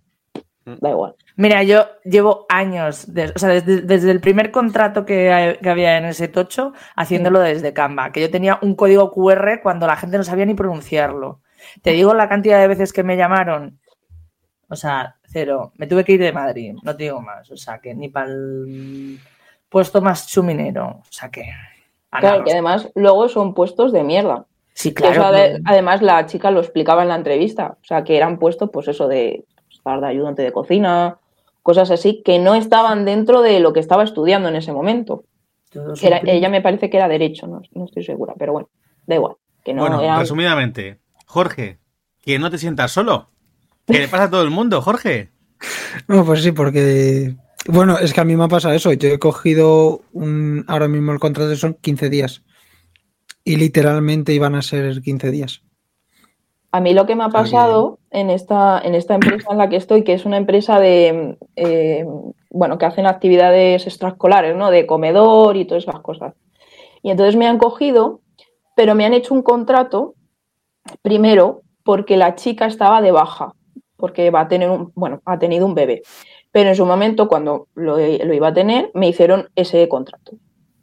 [0.64, 1.14] da igual.
[1.36, 5.96] Mira, yo llevo años, de- o sea, desde, desde el primer contrato que, que había
[5.98, 10.18] en ese tocho, haciéndolo desde Canva, que yo tenía un código QR cuando la gente
[10.18, 11.40] no sabía ni pronunciarlo.
[11.82, 13.78] Te digo la cantidad de veces que me llamaron,
[14.68, 15.72] o sea, cero.
[15.76, 18.28] Me tuve que ir de Madrid, no te digo más, o sea, que ni para
[18.30, 19.18] el
[19.68, 21.44] puesto más chuminero, o sea, que...
[22.10, 24.46] Claro, que además luego son puestos de mierda.
[24.72, 25.32] Sí, eso claro.
[25.34, 27.76] que- además la chica lo explicaba en la entrevista.
[27.82, 31.18] O sea, que eran puestos, pues eso de estar de ayudante de cocina,
[31.62, 35.24] cosas así, que no estaban dentro de lo que estaba estudiando en ese momento.
[36.00, 38.68] Era- ella me parece que era derecho, no, no estoy segura, pero bueno,
[39.06, 39.34] da igual.
[39.62, 41.78] Que no bueno, eran- resumidamente, Jorge,
[42.22, 43.28] que no te sientas solo.
[43.86, 45.30] Que le pasa a todo el mundo, Jorge.
[46.06, 47.34] No, pues sí, porque.
[47.66, 48.92] Bueno, es que a mí me ha pasado eso.
[48.92, 50.64] Yo he cogido un.
[50.68, 52.42] Ahora mismo el contrato son 15 días.
[53.44, 55.62] Y literalmente iban a ser 15 días.
[56.70, 59.76] A mí lo que me ha pasado en esta, en esta empresa en la que
[59.76, 62.06] estoy, que es una empresa de, eh,
[62.50, 64.70] bueno, que hacen actividades extraescolares, ¿no?
[64.70, 66.34] De comedor y todas esas cosas.
[67.02, 68.20] Y entonces me han cogido,
[68.76, 70.14] pero me han hecho un contrato,
[71.02, 73.54] primero, porque la chica estaba de baja,
[73.96, 76.02] porque va a tener un, bueno, ha tenido un bebé.
[76.52, 80.32] Pero en su momento, cuando lo, lo iba a tener, me hicieron ese contrato.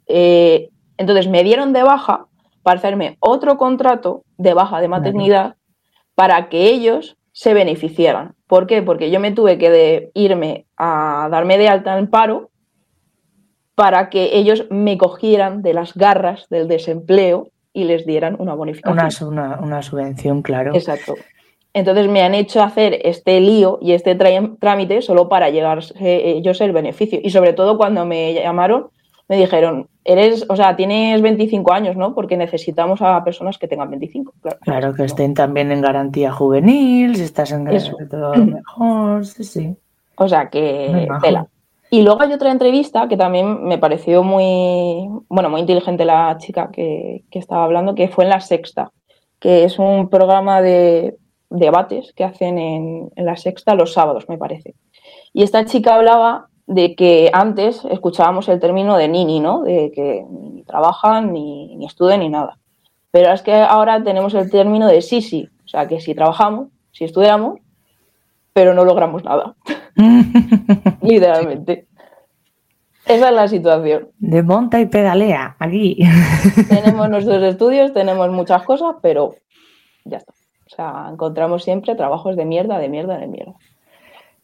[0.06, 2.26] Eh, entonces me dieron de baja
[2.62, 5.56] para hacerme otro contrato de baja de maternidad
[6.14, 8.34] para que ellos se beneficiaran.
[8.46, 8.82] ¿Por qué?
[8.82, 12.50] Porque yo me tuve que de- irme a darme de alta en paro
[13.74, 19.28] para que ellos me cogieran de las garras del desempleo y les dieran una bonificación.
[19.32, 20.74] Una, una, una subvención, claro.
[20.74, 21.14] Exacto.
[21.74, 26.72] Entonces me han hecho hacer este lío y este trámite solo para llegar ellos el
[26.72, 27.20] beneficio.
[27.22, 28.86] Y sobre todo cuando me llamaron,
[29.28, 32.14] me dijeron, eres, o sea, tienes 25 años, ¿no?
[32.14, 34.32] Porque necesitamos a personas que tengan 25.
[34.40, 39.44] Claro, Claro, que estén también en garantía juvenil, si estás en garantía todo mejor, sí,
[39.44, 39.76] sí.
[40.14, 41.46] O sea que tela.
[41.96, 46.68] Y luego hay otra entrevista que también me pareció muy, bueno, muy inteligente la chica
[46.70, 48.92] que, que estaba hablando, que fue en La Sexta,
[49.40, 51.16] que es un programa de
[51.48, 54.74] debates que hacen en, en La Sexta los sábados, me parece.
[55.32, 59.62] Y esta chica hablaba de que antes escuchábamos el término de nini, ¿no?
[59.62, 62.58] De que ni trabajan, ni, ni estudian, ni nada.
[63.10, 65.48] Pero es que ahora tenemos el término de sí, sí.
[65.64, 67.58] O sea, que si trabajamos, si estudiamos,
[68.52, 69.54] pero no logramos nada.
[71.02, 71.86] Literalmente.
[73.06, 74.08] Esa es la situación.
[74.18, 75.98] De monta y pedalea, aquí.
[76.68, 79.36] Tenemos nuestros estudios, tenemos muchas cosas, pero
[80.04, 80.32] ya está.
[80.32, 83.54] O sea, encontramos siempre trabajos de mierda, de mierda, de mierda.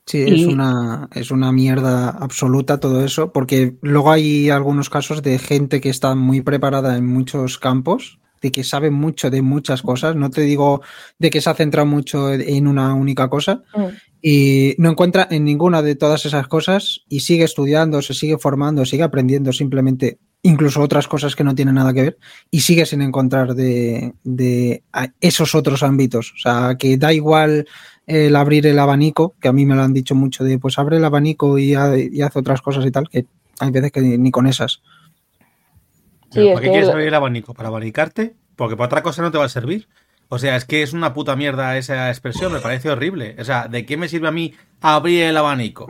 [0.06, 5.22] Sí, Y- es una, es una mierda absoluta todo eso, porque luego hay algunos casos
[5.22, 9.82] de gente que está muy preparada en muchos campos, de que sabe mucho de muchas
[9.82, 10.82] cosas, no te digo
[11.18, 13.84] de que se ha centrado mucho en una única cosa, Mm.
[14.22, 18.84] Y no encuentra en ninguna de todas esas cosas y sigue estudiando, se sigue formando,
[18.86, 22.18] sigue aprendiendo simplemente incluso otras cosas que no tienen nada que ver
[22.50, 24.82] y sigue sin encontrar de, de
[25.20, 26.32] esos otros ámbitos.
[26.36, 27.66] O sea, que da igual
[28.06, 30.96] el abrir el abanico, que a mí me lo han dicho mucho de pues abre
[30.98, 33.26] el abanico y, ha- y haz otras cosas y tal, que
[33.58, 34.82] hay veces que ni, con esas.
[36.30, 37.54] Sí, ¿Pero es ¿Para qué que quieres abrir el abanico?
[37.54, 38.34] ¿Para abanicarte?
[38.56, 39.88] Porque para otra cosa no te va a servir.
[40.34, 43.36] O sea, es que es una puta mierda esa expresión, me parece horrible.
[43.38, 45.88] O sea, ¿de qué me sirve a mí abrir el abanico?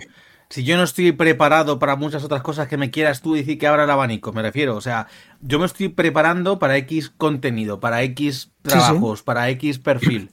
[0.49, 3.69] Si yo no estoy preparado para muchas otras cosas que me quieras tú decir que
[3.69, 4.75] abra el abanico, me refiero.
[4.75, 5.07] O sea,
[5.43, 8.51] yo me estoy preparando para X contenido, para X sí.
[8.63, 10.33] trabajos, para X perfil.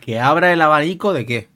[0.00, 1.48] ¿Que abra el abanico de qué?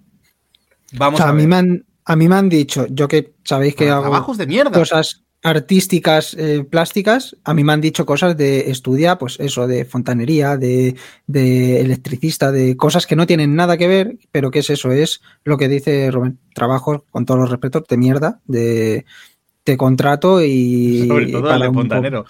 [0.95, 1.43] Vamos o sea, a a, ver.
[1.43, 4.49] mí me han, a mí me han dicho, yo que sabéis que hago trabajos de
[4.49, 4.73] mierda.
[4.73, 9.85] cosas artísticas eh, plásticas, a mí me han dicho cosas de estudia, pues eso, de
[9.85, 10.95] fontanería, de,
[11.27, 15.21] de electricista, de cosas que no tienen nada que ver, pero que es eso, es
[15.45, 19.05] lo que dice Rubén, trabajos, con todos los respetos, de mierda, de
[19.65, 21.07] te contrato y...
[21.09, 22.25] Sobre todo para el un fontanero.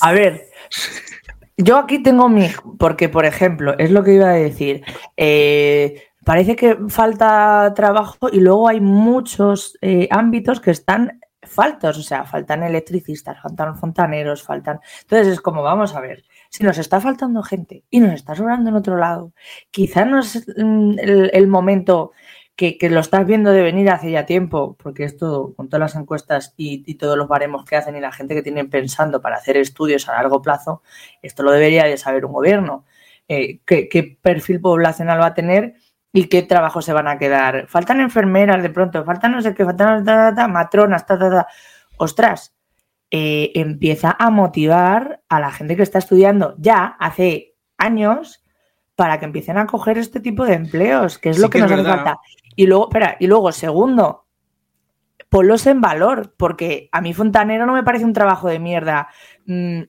[0.00, 0.46] A ver,
[1.56, 2.48] yo aquí tengo mi.
[2.78, 4.82] Porque, por ejemplo, es lo que iba a decir.
[5.16, 11.19] eh, parece que falta trabajo y luego hay muchos eh, ámbitos que están
[11.50, 11.98] faltos.
[11.98, 14.80] O sea, faltan electricistas, faltan fontaneros, faltan.
[15.02, 16.24] Entonces es como, vamos a ver.
[16.48, 19.32] Si nos está faltando gente y nos está sobrando en otro lado,
[19.70, 22.12] quizá no es mm, el, momento
[22.56, 26.54] que, lo estás viendo de venir hace ya tiempo, porque esto, con todas las encuestas
[26.56, 30.08] y, todos los baremos que hacen y la gente que tienen pensando para hacer estudios
[30.08, 30.82] a largo plazo,
[31.22, 32.84] esto lo debería de saber un gobierno.
[33.28, 35.74] Eh, ¿qué, qué perfil poblacional va a tener
[36.12, 37.66] y qué trabajos se van a quedar?
[37.68, 41.30] Faltan enfermeras de pronto, faltan no sé qué, faltan ta, ta, ta, matronas, ta, ta,
[41.30, 41.46] ta.
[41.96, 42.54] Ostras,
[43.10, 48.42] eh, empieza a motivar a la gente que está estudiando ya hace años
[48.94, 51.62] para que empiecen a coger este tipo de empleos, que es Sí lo que, que
[51.62, 52.18] nos hace falta.
[52.54, 54.26] Y luego, espera, y luego, segundo,
[55.30, 59.08] ponlos en valor, porque a mí fontanero no me parece un trabajo de mierda,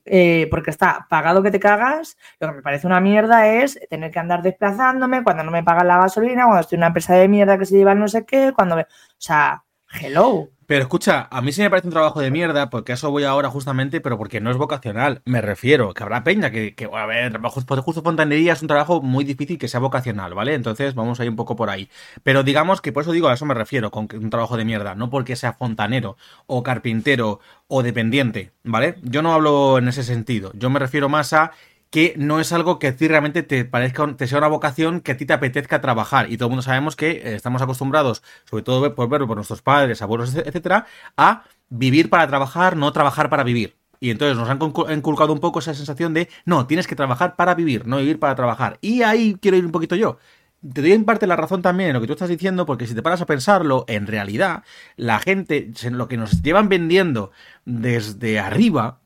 [0.04, 4.10] eh, porque está pagado que te cagas, lo que me parece una mierda es tener
[4.10, 7.28] que andar desplazándome cuando no me pagan la gasolina, cuando estoy en una empresa de
[7.28, 8.82] mierda que se lleva no sé qué, cuando me...
[8.82, 8.86] O
[9.18, 9.64] sea,
[10.00, 10.48] hello.
[10.72, 13.24] Pero escucha, a mí sí me parece un trabajo de mierda, porque a eso voy
[13.24, 15.20] ahora justamente, pero porque no es vocacional.
[15.26, 19.22] Me refiero, que habrá peña que, que a ver, justo fontanería es un trabajo muy
[19.24, 20.54] difícil que sea vocacional, ¿vale?
[20.54, 21.90] Entonces vamos a ir un poco por ahí.
[22.22, 24.94] Pero digamos que por eso digo, a eso me refiero, con un trabajo de mierda,
[24.94, 28.96] no porque sea fontanero o carpintero o dependiente, ¿vale?
[29.02, 31.52] Yo no hablo en ese sentido, yo me refiero más a
[31.92, 35.12] que no es algo que a ti realmente te parezca, te sea una vocación que
[35.12, 36.32] a ti te apetezca trabajar.
[36.32, 39.60] Y todo el mundo sabemos que eh, estamos acostumbrados, sobre todo por verlo por nuestros
[39.60, 40.86] padres, abuelos, etcétera,
[41.18, 43.76] a vivir para trabajar, no trabajar para vivir.
[44.00, 44.58] Y entonces nos han
[44.96, 48.34] inculcado un poco esa sensación de, no, tienes que trabajar para vivir, no vivir para
[48.34, 48.78] trabajar.
[48.80, 50.16] Y ahí quiero ir un poquito yo.
[50.72, 52.94] Te doy en parte la razón también en lo que tú estás diciendo, porque si
[52.94, 54.64] te paras a pensarlo, en realidad,
[54.96, 57.32] la gente, lo que nos llevan vendiendo
[57.66, 59.01] desde arriba,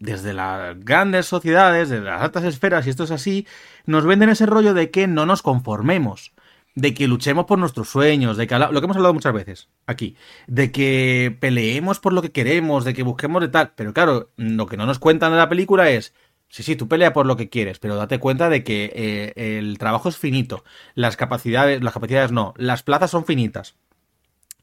[0.00, 3.46] desde las grandes sociedades, de las altas esferas, y esto es así,
[3.86, 6.32] nos venden ese rollo de que no nos conformemos,
[6.74, 10.16] de que luchemos por nuestros sueños, de que lo que hemos hablado muchas veces aquí,
[10.46, 13.72] de que peleemos por lo que queremos, de que busquemos de tal.
[13.76, 16.14] Pero claro, lo que no nos cuentan de la película es.
[16.48, 19.78] Sí, sí, tú pelea por lo que quieres, pero date cuenta de que eh, el
[19.78, 20.64] trabajo es finito.
[20.96, 23.76] Las capacidades, las capacidades no, las plazas son finitas.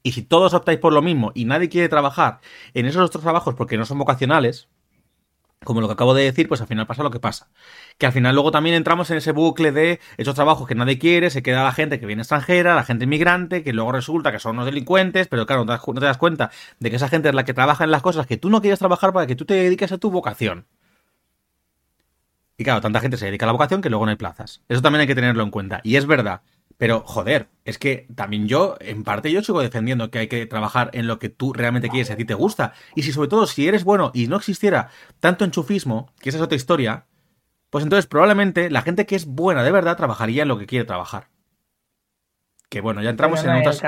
[0.02, 2.40] Y si todos optáis por lo mismo y nadie quiere trabajar
[2.74, 4.68] en esos otros trabajos porque no son vocacionales,
[5.64, 7.48] como lo que acabo de decir, pues al final pasa lo que pasa.
[7.98, 11.30] Que al final luego también entramos en ese bucle de esos trabajos que nadie quiere,
[11.30, 14.56] se queda la gente que viene extranjera, la gente inmigrante, que luego resulta que son
[14.56, 17.54] unos delincuentes, pero claro, no te das, cuenta de que esa gente es la que
[17.54, 19.98] trabaja en las cosas que tú no quieres trabajar para que tú te dediques a
[19.98, 20.66] tu vocación.
[22.56, 24.62] Y claro, tanta gente se dedica a la vocación que luego no hay plazas.
[24.68, 25.80] Eso también hay que tenerlo en cuenta.
[25.84, 26.42] Y es verdad.
[26.78, 30.90] Pero, joder, es que también yo, en parte, yo sigo defendiendo que hay que trabajar
[30.94, 32.72] en lo que tú realmente quieres y a ti te gusta.
[32.94, 36.44] Y si sobre todo, si eres bueno y no existiera tanto enchufismo, que esa es
[36.44, 37.06] otra historia,
[37.70, 40.84] pues entonces probablemente la gente que es buena de verdad trabajaría en lo que quiere
[40.84, 41.28] trabajar.
[42.70, 43.82] Que bueno, ya entramos no en, otras,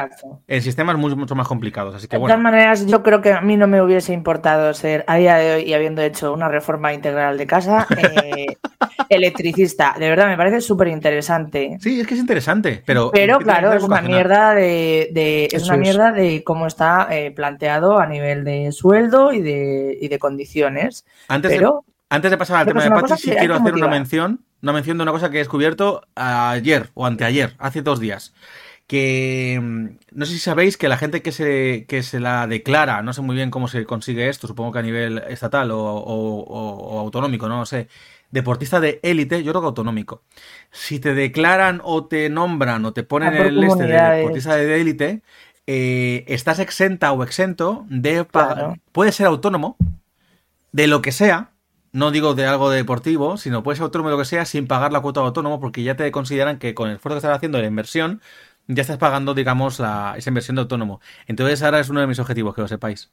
[0.49, 1.95] en sistemas muy- mucho más complicados.
[1.95, 5.05] Así que De todas maneras, yo creo que a mí no me hubiese importado ser,
[5.07, 8.57] a día de hoy, y habiendo hecho una reforma integral de casa, eh,
[9.11, 9.95] electricista.
[9.99, 11.77] De verdad, me parece súper interesante.
[11.81, 13.11] Sí, es que es interesante, pero...
[13.13, 15.81] Pero ¿qué tiene que claro, es una mierda de, de- es una es.
[15.81, 21.05] mierda de cómo está eh, planteado a nivel de sueldo y de, y de condiciones.
[21.29, 24.41] Antes de Pero Antes de pasar al tema de cosa sí quiero hacer una mención,
[24.63, 28.33] una mención de una cosa que he descubierto ayer o anteayer, hace dos días.
[28.91, 29.87] Que mm,
[30.19, 33.23] no sé si sabéis que la gente que se, que se la declara, no sé
[33.23, 36.99] muy bien cómo se consigue esto, supongo que a nivel estatal o, o- o- o
[36.99, 37.87] autonómico, no lo sé,
[38.33, 40.23] deportista de élite, yo creo que autonómico.
[40.73, 44.81] Si te declaran o te nombran o te ponen Ah, el este de deportista de
[44.81, 45.23] élite,
[45.69, 48.57] eh, estás exenta o exento de pagar.
[48.57, 48.77] Claro.
[48.91, 49.77] Puedes ser autónomo
[50.73, 51.51] de lo que sea,
[51.93, 54.93] no digo de algo deportivo, sino puedes ser autónomo de lo que sea sin pagar
[54.93, 57.59] la cuota de autónomo porque ya te consideran que con el esfuerzo que estás haciendo
[57.59, 58.21] de la inversión,
[58.75, 61.01] ya estás pagando, digamos, la, esa inversión de autónomo.
[61.27, 63.11] Entonces ahora es uno de mis objetivos, que lo sepáis.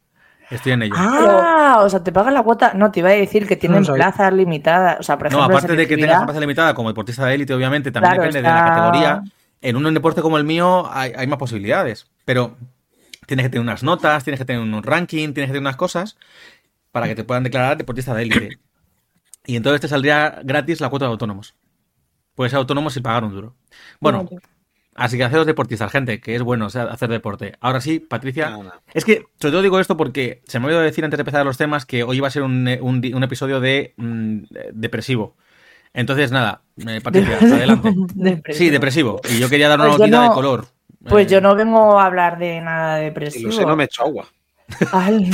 [0.50, 0.96] Estoy en ello.
[0.98, 2.74] Ah, o sea, te pagan la cuota.
[2.74, 4.06] No, te iba a decir que tienen sabía.
[4.06, 4.98] plazas limitadas.
[5.00, 7.36] O sea, por no, ejemplo, aparte de que tengas una plaza limitada como deportista de
[7.36, 9.24] élite, obviamente, también Claro, depende de la categoría.
[9.60, 12.56] En un deporte como el mío hay, hay más posibilidades, pero
[13.26, 16.18] tienes que tener unas notas, tienes que tener un ranking, tienes que tener unas cosas
[16.92, 18.60] para que te puedan declarar deportista de élite.
[19.46, 21.56] Y entonces te saldría gratis la cuota de autónomos.
[22.36, 23.56] Puedes ser autónomo sin pagar un duro.
[24.00, 24.30] Bueno,
[24.98, 27.54] así que haceros deportistas, gente, que es bueno o sea, hacer deporte.
[27.62, 28.50] Ahora sí, Patricia.
[28.50, 28.72] No, no.
[28.94, 31.58] Es que, sobre todo digo esto porque se me olvidó decir antes de empezar los
[31.58, 34.40] temas que hoy iba a ser un, un di- un episodio de mm,
[34.74, 35.36] depresivo.
[35.94, 37.92] Entonces, nada, eh, Patricia, adelante.
[38.16, 38.58] Depresivo.
[38.66, 39.22] Sí, depresivo.
[39.30, 40.66] Y yo quería dar una Pues notita de no- color.
[41.08, 43.50] Pues Eh, yo no vengo a hablar de nada Y depresivo.
[43.50, 44.28] lo sé, no me echo agua.
[44.92, 45.26] al,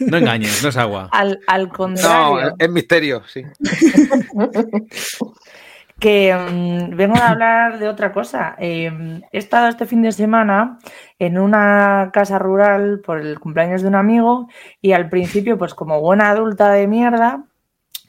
[0.00, 1.08] No engañes, no es agua.
[1.12, 2.54] al, al No, contrario.
[2.58, 3.42] es misterio, sí.
[6.00, 8.56] que mm, vengo a hablar de otra cosa.
[8.58, 8.90] Eh,
[9.30, 10.78] he estado este fin de semana
[11.18, 14.48] en una casa rural por el cumpleaños de un amigo
[14.80, 17.44] y al principio, pues como buena adulta de mierda,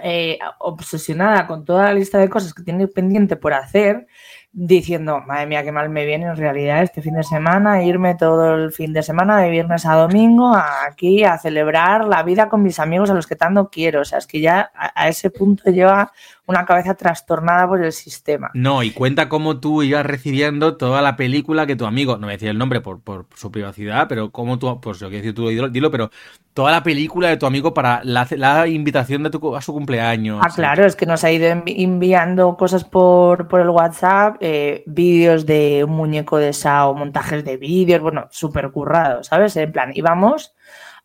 [0.03, 4.07] eh, obsesionada con toda la lista de cosas que tiene pendiente por hacer,
[4.51, 8.55] diciendo, madre mía, qué mal me viene en realidad este fin de semana, irme todo
[8.55, 12.79] el fin de semana, de viernes a domingo, aquí a celebrar la vida con mis
[12.79, 14.01] amigos a los que tanto quiero.
[14.01, 16.11] O sea, es que ya a, a ese punto lleva
[16.51, 18.51] una cabeza trastornada por el sistema.
[18.53, 22.33] No, y cuenta cómo tú ibas recibiendo toda la película que tu amigo, no me
[22.33, 25.47] decía el nombre por, por su privacidad, pero cómo tú, pues yo quiero decir tú,
[25.69, 26.11] dilo, pero
[26.53, 30.41] toda la película de tu amigo para la, la invitación de tu, a su cumpleaños.
[30.43, 34.83] Ah, claro, es que nos ha ido envi- enviando cosas por, por el WhatsApp eh,
[34.85, 39.55] vídeos de un muñeco de Sao, montajes de vídeos, bueno, súper currado, ¿sabes?
[39.55, 40.53] En plan, íbamos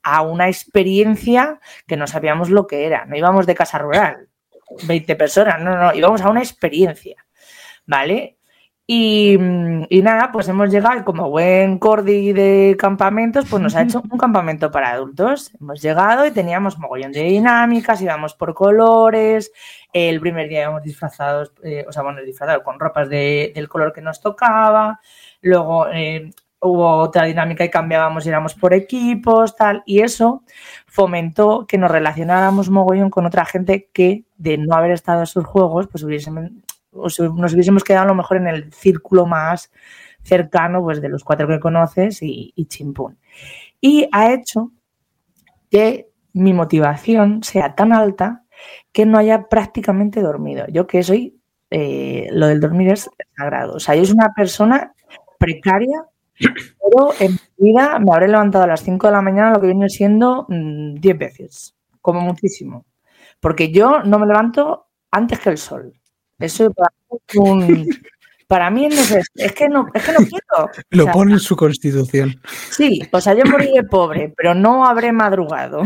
[0.03, 4.28] a una experiencia que no sabíamos lo que era, no íbamos de casa rural,
[4.87, 7.25] 20 personas, no, no, íbamos a una experiencia,
[7.87, 8.39] ¿vale?
[8.89, 13.83] Y, mm, y nada, pues hemos llegado como buen cordi de campamentos, pues nos ha
[13.83, 15.51] hecho un campamento para adultos.
[15.61, 19.51] Hemos llegado y teníamos mogollón de dinámicas, íbamos por colores.
[19.93, 23.93] El primer día íbamos disfrazados, eh, o sea, bueno, disfrazados con ropas de- del color
[23.93, 25.01] que nos tocaba.
[25.41, 29.83] Luego eh, hubo otra dinámica y cambiábamos y éramos por equipos, tal.
[29.85, 30.45] Y eso
[30.87, 35.45] fomentó que nos relacionáramos mogollón con otra gente que, de no haber estado en esos
[35.45, 36.51] juegos, pues hubiésemos,
[36.93, 37.18] nos
[37.55, 39.70] hubiésemos quedado a lo mejor en el círculo más
[40.22, 43.18] cercano pues de los cuatro que conoces y, y chimpún.
[43.80, 44.72] Y ha hecho
[45.70, 48.45] que mi motivación sea tan alta
[48.93, 50.66] que no haya prácticamente dormido.
[50.68, 53.74] Yo que soy, eh, lo del dormir es sagrado.
[53.74, 54.93] O sea, yo soy una persona
[55.39, 56.05] precaria,
[56.39, 59.68] pero en mi vida me habré levantado a las 5 de la mañana lo que
[59.68, 62.84] viene siendo mm, 10 veces, como muchísimo.
[63.47, 65.92] Porque yo no me levanto antes que el sol.
[66.36, 67.88] Eso para mí es un...
[68.49, 70.70] Para mí no es, es que no, es que no quiero.
[70.90, 72.40] Lo O sea, pone en su constitución.
[72.72, 75.82] Sí, o sea, yo moriré pobre, pero no habré madrugado.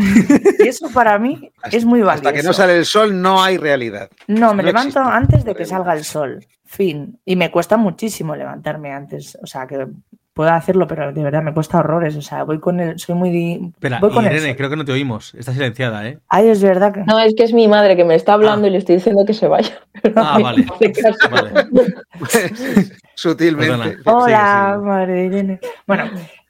[0.57, 2.29] Y eso para mí es muy valioso.
[2.29, 4.09] Hasta que no sale el sol no hay realidad.
[4.25, 5.17] No, me no levanto existe.
[5.17, 6.43] antes de que salga el sol.
[6.65, 7.19] Fin.
[7.25, 9.37] Y me cuesta muchísimo levantarme antes.
[9.39, 9.85] O sea, que
[10.33, 12.15] puedo hacerlo, pero de verdad me cuesta horrores.
[12.15, 12.97] O sea, voy con el.
[12.99, 13.71] Soy muy.
[13.73, 15.33] Espera, voy con el Irene, creo que no te oímos.
[15.35, 16.19] Está silenciada, ¿eh?
[16.29, 17.01] Ay, es verdad que.
[17.01, 18.69] No, es que es mi madre que me está hablando Ah.
[18.69, 19.73] y le estoy diciendo que se vaya.
[20.15, 20.65] Ah, vale.
[21.31, 21.51] Vale.
[23.15, 23.97] Sutilmente.
[23.97, 24.01] Perdona.
[24.05, 24.87] Hola, Sigue, sigue.
[24.87, 25.59] madre de Irene.
[25.85, 26.05] Bueno,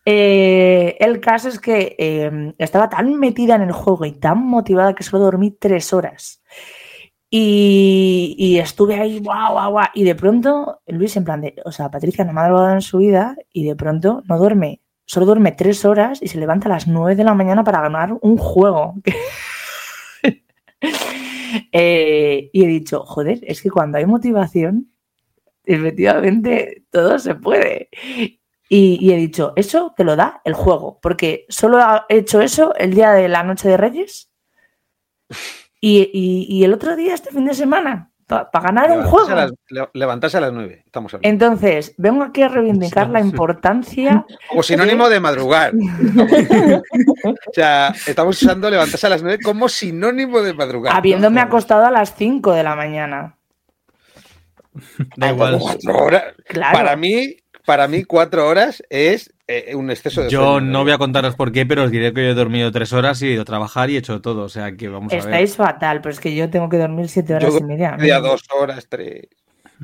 [0.06, 4.94] eh, el caso es que eh, estaba tan metida en el juego y tan motivada
[4.96, 6.42] que solo dormí tres horas.
[7.34, 9.88] Y, estuve ahí, guau, guau, guau.
[9.94, 12.82] Y de pronto, Luis, en plan de, o sea, Patricia no me ha drogado en
[12.82, 14.82] su vida y de pronto no duerme.
[15.06, 18.18] Solo duerme tres horas y se levanta a las nueve de la mañana para ganar
[18.22, 18.96] un juego.
[21.74, 24.90] Eh, y he dicho, joder, es que cuando hay motivación,
[25.66, 27.90] efectivamente todo se puede.
[28.70, 31.78] Y, y he dicho, eso te lo da el juego, porque solo
[32.08, 34.32] he hecho eso el día de la noche de Reyes
[35.82, 39.30] y, y- y el otro día, este fin de semana, para ganar un a juego.
[39.36, 40.84] las- le- levantarse a las nueve.
[40.86, 41.28] Estamos hablando.
[41.46, 44.26] Entonces, vengo aquí a reivindicar la importancia.
[44.50, 45.74] Como sinónimo de madrugar.
[47.26, 50.94] o sea, estamos usando levantarse a las nueve como sinónimo de madrugar.
[50.94, 50.98] ¿no?
[51.00, 53.36] Habiéndome acostado a las 5 de la mañana.
[55.18, 55.60] Da igual.
[55.94, 56.24] Horas.
[56.48, 56.78] Claro.
[56.78, 60.84] Para mí, para mí, cuatro horas es eh, un exceso de Yo sueño, no ¿eh?
[60.84, 63.28] voy a contaros por qué, pero os diré que yo he dormido tres horas y
[63.28, 64.44] he ido a trabajar y he hecho todo.
[64.44, 65.26] O sea que vamos a ver.
[65.26, 67.98] Estáis fatal, pero es que yo tengo que dormir 7 horas Yo y media.
[68.00, 69.28] Día dos horas, tres.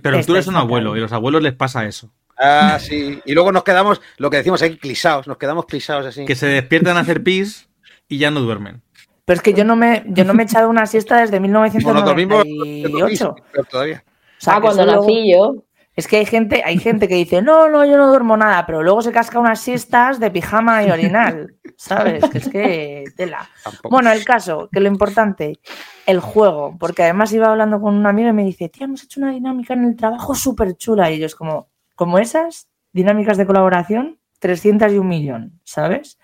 [0.02, 0.68] Pero tú estáis eres un fatal.
[0.68, 2.12] abuelo y a los abuelos les pasa eso.
[2.38, 3.20] Ah, sí.
[3.26, 5.28] Y luego nos quedamos, lo que decimos aquí, clisados.
[5.28, 6.26] Nos quedamos clisados así.
[6.26, 7.68] Que se despiertan a hacer pis
[8.08, 8.82] y ya no duermen.
[9.26, 11.94] Pero es que yo no me, yo no me he echado una siesta desde Como
[11.94, 13.36] nos dormimos, 1998.
[13.52, 14.04] peor todavía.
[14.08, 15.64] O sea, ah, cuando nací yo.
[15.98, 18.84] Es que hay gente, hay gente que dice, no, no, yo no duermo nada, pero
[18.84, 21.56] luego se casca unas siestas de pijama y orinal.
[21.76, 22.24] ¿Sabes?
[22.30, 23.50] Que es que tela.
[23.64, 23.90] Tampoco.
[23.90, 25.60] Bueno, el caso, que lo importante,
[26.06, 29.20] el juego, porque además iba hablando con un amigo y me dice, tía, hemos hecho
[29.20, 31.10] una dinámica en el trabajo súper chula.
[31.10, 36.20] Y yo es como, como esas dinámicas de colaboración, 300 y un millón, ¿sabes?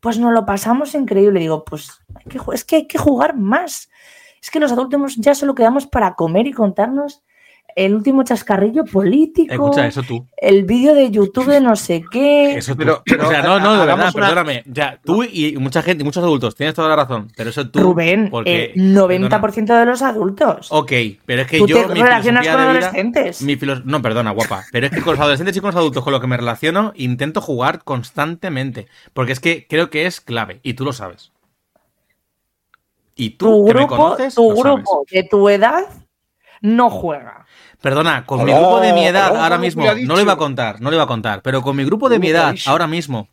[0.00, 1.40] Pues nos lo pasamos increíble.
[1.40, 3.88] Digo, pues hay que es que hay que jugar más.
[4.42, 7.24] Es que los adultos ya solo quedamos para comer y contarnos
[7.76, 10.26] el último chascarrillo político, Escucha, eso tú.
[10.36, 12.54] el vídeo de YouTube de no sé qué.
[12.56, 12.78] Eso tú.
[12.78, 14.62] Pero- pero o sea, no, no, de verdad, hagamos una- perdóname.
[14.66, 17.32] Ya, tú y mucha gente, y muchos adultos, tienes toda la razón.
[17.36, 17.80] Pero eso tú.
[17.80, 20.68] Rubén, porque, el 90% de los adultos.
[20.70, 20.92] Ok,
[21.26, 21.86] pero es que Tú yo.
[21.86, 23.42] te mi relacionas con vida- adolescentes.
[23.42, 24.64] mi filos- No, perdona, guapa.
[24.72, 26.92] Pero es que con los adolescentes y con los adultos con los que me relaciono,
[26.96, 28.86] intento jugar constantemente.
[29.12, 30.60] Porque es que creo que es clave.
[30.62, 31.32] Y tú lo sabes.
[33.16, 34.62] Y tú, Tu que me grupo, conoces, tu lo sabes.
[34.84, 35.84] grupo de tu edad
[36.64, 37.44] no juega.
[37.82, 40.80] Perdona, con mi grupo de mi edad oh, ahora mismo, no lo iba a contar,
[40.80, 43.28] no lo iba a contar, pero con mi grupo de mi edad ahora mismo,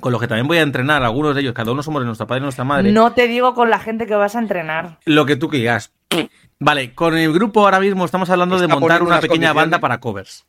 [0.00, 2.26] con los que también voy a entrenar, algunos de ellos, cada uno somos de nuestra
[2.26, 4.98] padre y nuestra madre, No te digo con la gente que vas a entrenar.
[5.04, 5.92] lo que tú quieras.
[6.58, 10.46] Vale, con el grupo ahora mismo estamos hablando de montar una pequeña banda para covers.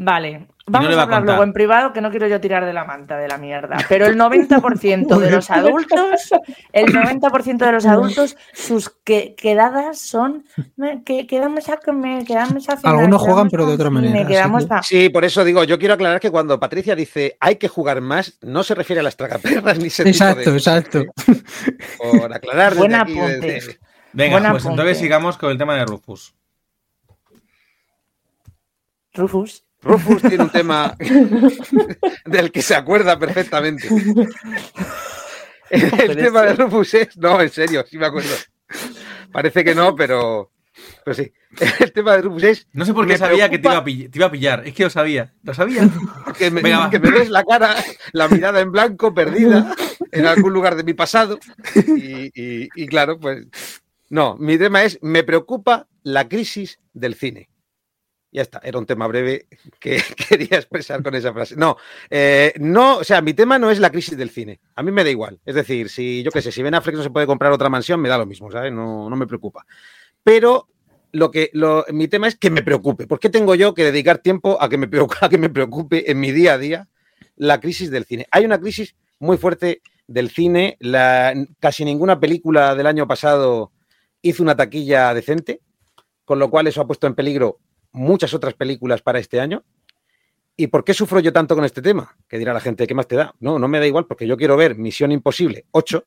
[0.00, 3.16] Vale, vamos a hablar luego en privado que no quiero yo tirar de la manta
[3.16, 3.78] de la mierda.
[3.88, 6.30] Pero el 90% de los adultos,
[6.72, 10.44] el 90% de los adultos, sus que- quedadas son
[10.76, 14.24] me- que quedamos a comer, quedamos a cenar, Algunos juegan, quedamos pero de otra manera,
[14.24, 17.66] quedamos que- Sí, por eso digo, yo quiero aclarar que cuando Patricia dice hay que
[17.66, 21.02] jugar más, no se refiere a las tragaperras ni tipo Exacto, de- exacto.
[21.98, 23.40] Por aclarar desde Buen aquí, apunte.
[23.40, 23.78] desde-
[24.12, 24.68] Venga, Buen pues apunte.
[24.82, 26.36] entonces sigamos con el tema de Rufus.
[29.14, 29.64] Rufus.
[29.82, 30.96] Rufus tiene un tema
[32.26, 33.88] del que se acuerda perfectamente.
[35.70, 37.16] El, tema de Rufus es.
[37.18, 38.30] No, en serio, sí me acuerdo.
[39.32, 40.50] Parece que no, pero.
[41.04, 41.30] Pero sí.
[41.80, 42.66] El tema de Rufus es.
[42.72, 44.62] No sé por qué sabía que te iba, a pillar, te iba a pillar.
[44.66, 45.34] Es que lo sabía.
[45.42, 45.88] Lo sabía.
[46.38, 46.90] Que me, Venga, va.
[46.90, 47.74] que me ves la cara,
[48.12, 49.74] la mirada en blanco, perdida,
[50.12, 51.38] en algún lugar de mi pasado.
[51.74, 53.46] Y, y- y claro, pues.
[54.08, 57.47] No, mi tema es: me preocupa la crisis del cine.
[58.38, 59.48] Ya está, era un tema breve
[59.80, 61.56] que quería expresar con esa frase.
[61.56, 61.76] No,
[62.08, 64.60] eh, no, o sea, mi tema no es la crisis del cine.
[64.76, 65.40] A mí me da igual.
[65.44, 68.00] Es decir, si yo qué sé, si Ben Affleck no se puede comprar otra mansión,
[68.00, 68.72] me da lo mismo, ¿sabes?
[68.72, 69.66] No, no me preocupa.
[70.22, 70.68] Pero
[71.10, 73.08] lo que lo, mi tema es que me preocupe.
[73.08, 76.30] ¿Por qué tengo yo que dedicar tiempo a que me que me preocupe en mi
[76.30, 76.88] día a día
[77.34, 78.28] la crisis del cine?
[78.30, 80.78] Hay una crisis muy fuerte del cine.
[81.58, 83.72] Casi ninguna película del año pasado
[84.22, 85.60] hizo una taquilla decente,
[86.24, 87.58] con lo cual eso ha puesto en peligro
[87.98, 89.64] muchas otras películas para este año.
[90.56, 92.16] ¿Y por qué sufro yo tanto con este tema?
[92.28, 93.34] Que dirá la gente, ¿qué más te da?
[93.40, 96.04] No, no me da igual porque yo quiero ver Misión Imposible 8.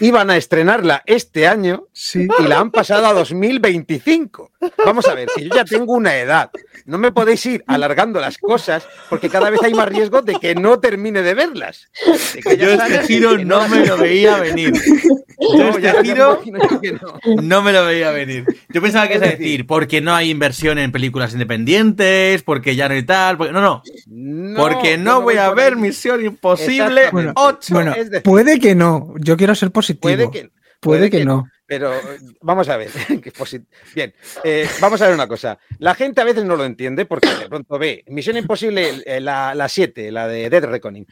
[0.00, 2.28] Iban a estrenarla este año Sí.
[2.38, 4.50] y la han pasado a 2025.
[4.84, 6.50] Vamos a ver, que yo ya tengo una edad.
[6.84, 10.54] No me podéis ir alargando las cosas porque cada vez hay más riesgo de que
[10.54, 11.88] no termine de verlas.
[12.34, 14.72] De que Yo este giro que no me lo veía venir.
[15.38, 16.40] Yo No, este ya giro
[17.26, 17.42] no.
[17.42, 18.44] no me lo veía venir.
[18.68, 22.88] Yo pensaba que Es decir- decir, porque no hay inversión en películas independientes, porque ya
[22.88, 23.36] no hay tal.
[23.36, 23.82] porque- No, no.
[24.06, 25.80] No, Porque no voy voy a ver ahí.
[25.80, 27.32] Misión Imposible Exactamente.
[27.36, 27.74] 8.
[27.74, 29.12] Bueno, es decir- puede que no.
[29.18, 30.30] Yo quiero ser positivo.
[30.30, 31.48] Puede que, Puede que no.
[31.66, 32.90] Pero eh, vamos a ver.
[33.94, 34.14] Bien,
[34.44, 35.58] eh, vamos a ver una cosa.
[35.78, 39.54] La gente a veces no lo entiende porque de pronto ve Misión Imposible, eh, la,
[39.54, 41.06] la 7, la de Dead Reckoning.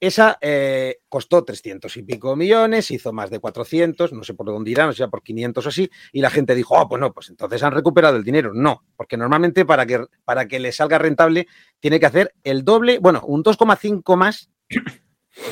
[0.00, 4.70] Esa eh, costó 300 y pico millones, hizo más de 400, no sé por dónde
[4.70, 7.30] irán, o sea, por 500 o así, y la gente dijo, oh, pues no, pues
[7.30, 8.52] entonces han recuperado el dinero.
[8.54, 11.48] No, porque normalmente para que, para que le salga rentable
[11.80, 14.50] tiene que hacer el doble, bueno, un 2,5 más,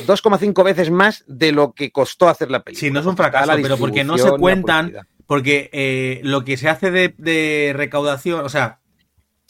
[0.05, 2.87] 2,5 veces más de lo que costó hacer la película.
[2.87, 4.93] Sí, no es un fracaso, pero porque no se cuentan,
[5.25, 8.79] porque eh, lo que se hace de, de recaudación, o sea,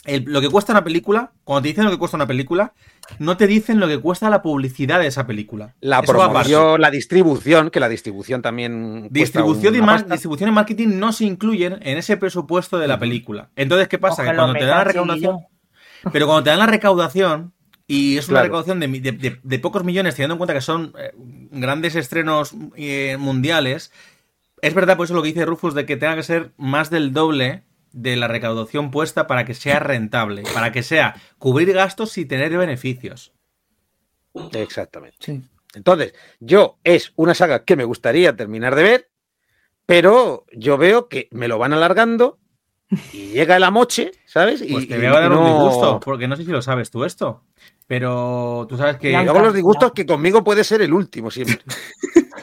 [0.05, 2.73] el- lo que cuesta una película, cuando te dicen lo que cuesta una película,
[3.19, 5.75] no te dicen lo que cuesta la publicidad de esa película.
[5.81, 9.07] La Eso promoción, la distribución, que la distribución también.
[9.11, 13.49] Distribución y, mar- distribución y marketing no se incluyen en ese presupuesto de la película.
[13.55, 14.21] Entonces, ¿qué pasa?
[14.21, 15.39] Ojalá Que cuando te dan la recaudación,
[16.13, 17.53] pero cuando te dan la recaudación,
[17.87, 18.43] y es una Claro.
[18.47, 21.95] recaudación de, mi- de- de- de pocos millones, teniendo en cuenta que son eh, grandes
[21.95, 23.91] estrenos eh, mundiales,
[24.61, 27.13] es verdad, por eso lo que dice Rufus, de que tenga que ser más del
[27.13, 27.63] doble
[27.93, 32.55] de la recaudación puesta para que sea rentable, para que sea cubrir gastos y tener
[32.57, 33.31] beneficios.
[34.53, 35.17] Exactamente.
[35.19, 35.41] Sí.
[35.73, 39.09] Entonces, yo es una saga que me gustaría terminar de ver,
[39.85, 42.39] pero yo veo que me lo van alargando
[43.13, 44.61] y llega la moche, ¿sabes?
[44.61, 46.61] Y, Pues te y voy a dar un no- disgusto, porque no sé si lo
[46.61, 47.43] sabes tú esto,
[47.87, 49.11] pero tú sabes que...
[49.11, 49.21] Ya.
[49.21, 51.59] Y luego los disgustos que conmigo puede ser el último siempre.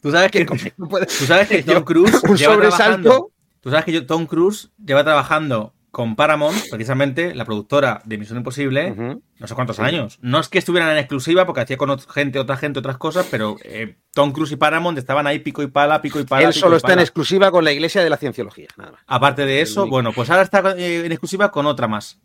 [0.00, 3.02] Tú sabes que, tú sabes que yo- Tom Cruise un lleva sobresalto.
[3.02, 3.30] trabajando-
[3.60, 8.38] Tú sabes que yo- Tom Cruise lleva trabajando con Paramount, precisamente la productora de Misión
[8.38, 9.82] Imposible, no sé cuántos Sí.
[9.82, 10.20] años.
[10.22, 13.56] No es que estuvieran en exclusiva porque hacía con gente, otra gente, otras cosas, pero
[13.64, 16.42] eh, Tom Cruise y Paramount estaban ahí pico y pala, pico y pala.
[16.42, 19.00] Él pico solo y está en exclusiva con la Iglesia de la Cienciología, nada más.
[19.08, 22.20] Aparte de eso, bueno, pues ahora está eh, en exclusiva con otra más.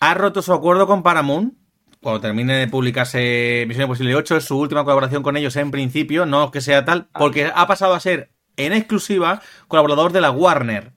[0.00, 1.52] Ha roto su acuerdo con Paramount.
[2.00, 6.24] Cuando termine de publicarse Misión Imposible 8, es su última colaboración con ellos en principio,
[6.24, 10.93] no que sea tal, porque ha pasado a ser en exclusiva colaborador de la Warner.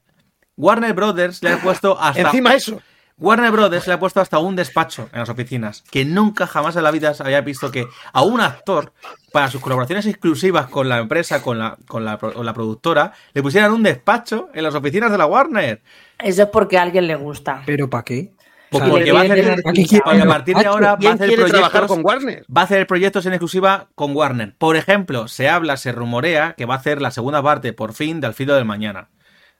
[0.57, 2.81] Warner Brothers le ha puesto hasta Encima eso.
[3.19, 6.83] Warner Brothers le ha puesto hasta un despacho en las oficinas, que nunca jamás en
[6.83, 8.93] la vida se había visto que a un actor,
[9.31, 13.41] para sus colaboraciones exclusivas con la empresa, con la, con la, con la productora, le
[13.41, 15.81] pusieran un despacho en las oficinas de la Warner.
[16.19, 17.63] Eso es porque a alguien le gusta.
[17.65, 18.33] ¿Pero para qué?
[18.69, 20.93] Porque, sea, porque va a hacer, ¿Para qué quiere porque a partir de ahora va
[20.93, 22.45] a ¿Quién hacer proyectos, con Warner?
[22.55, 24.55] va a hacer proyectos en exclusiva con Warner.
[24.57, 28.19] Por ejemplo, se habla, se rumorea que va a hacer la segunda parte, por fin,
[28.21, 29.09] de Al filo del mañana.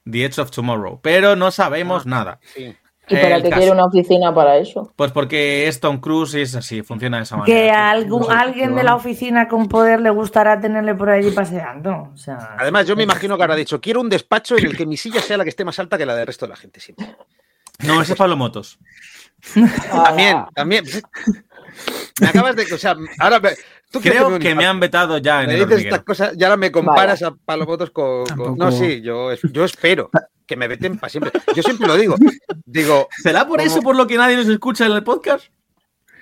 [0.09, 0.99] The Edge of Tomorrow.
[1.01, 2.39] Pero no sabemos nada.
[2.55, 2.75] Sí.
[3.09, 4.91] ¿Y para qué quiere una oficina para eso?
[4.95, 7.57] Pues porque es Tom Cruise y es así, funciona de esa manera.
[7.57, 11.09] Que a algún, no sé, alguien de la oficina con poder le gustará tenerle por
[11.09, 12.09] allí paseando.
[12.13, 14.85] O sea, Además, yo me imagino que habrá dicho, quiero un despacho en el que
[14.85, 16.81] mi silla sea la que esté más alta que la del resto de la gente
[16.81, 17.15] siempre.
[17.79, 18.77] No, ese es Pablo Motos.
[19.89, 20.83] También, también.
[22.19, 22.73] Me acabas de.
[22.73, 23.39] O sea, ahora.
[23.87, 26.33] Me- ¿tú crees Creo que me han vetado ya en me el dices estas cosas
[26.37, 28.57] y ahora me comparas a Palomotos con, con-.
[28.57, 30.09] No, sí, yo, yo espero
[30.45, 31.31] que me veten para siempre.
[31.55, 32.15] Yo siempre lo digo.
[32.65, 35.45] Digo, ¿Será por eso por lo que nadie nos escucha en el podcast?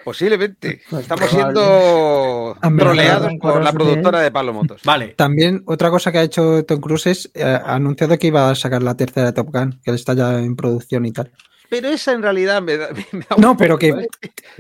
[0.03, 0.81] Posiblemente.
[0.89, 1.53] Pues Estamos probable.
[1.59, 4.81] siendo troleados por la productora de Pablo Motos.
[4.85, 5.09] Vale.
[5.17, 8.55] También otra cosa que ha hecho Tom Cruise es eh, ha anunciado que iba a
[8.55, 11.31] sacar la tercera de Top Gun, que está ya en producción y tal.
[11.69, 12.89] Pero esa en realidad me da.
[13.11, 14.07] me da No, pero que ¿eh?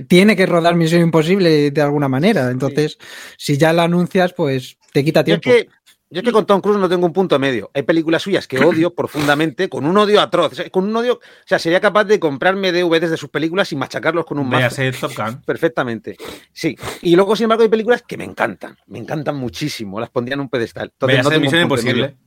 [0.07, 2.49] tiene que rodar Misión Imposible de alguna manera.
[2.51, 2.97] Entonces,
[3.37, 5.57] si ya la anuncias, pues te quita Yo es, tiempo.
[5.65, 5.69] que,
[6.09, 7.71] yo es que con Tom Cruise no tengo un punto medio.
[7.73, 10.53] Hay películas suyas que odio profundamente, con un odio atroz.
[10.53, 11.15] O sea, con un odio.
[11.15, 14.81] O sea, sería capaz de comprarme DVDs de sus películas y machacarlos con un mazo.
[14.81, 15.41] Véase Top Gun.
[15.45, 16.17] Perfectamente.
[16.53, 16.77] Sí.
[17.01, 18.77] Y luego, sin embargo, hay películas que me encantan.
[18.87, 19.99] Me encantan muchísimo.
[19.99, 20.91] Las pondría en un pedestal.
[20.93, 22.01] Entonces, Véase no tengo un Misión punto Imposible.
[22.07, 22.17] medio.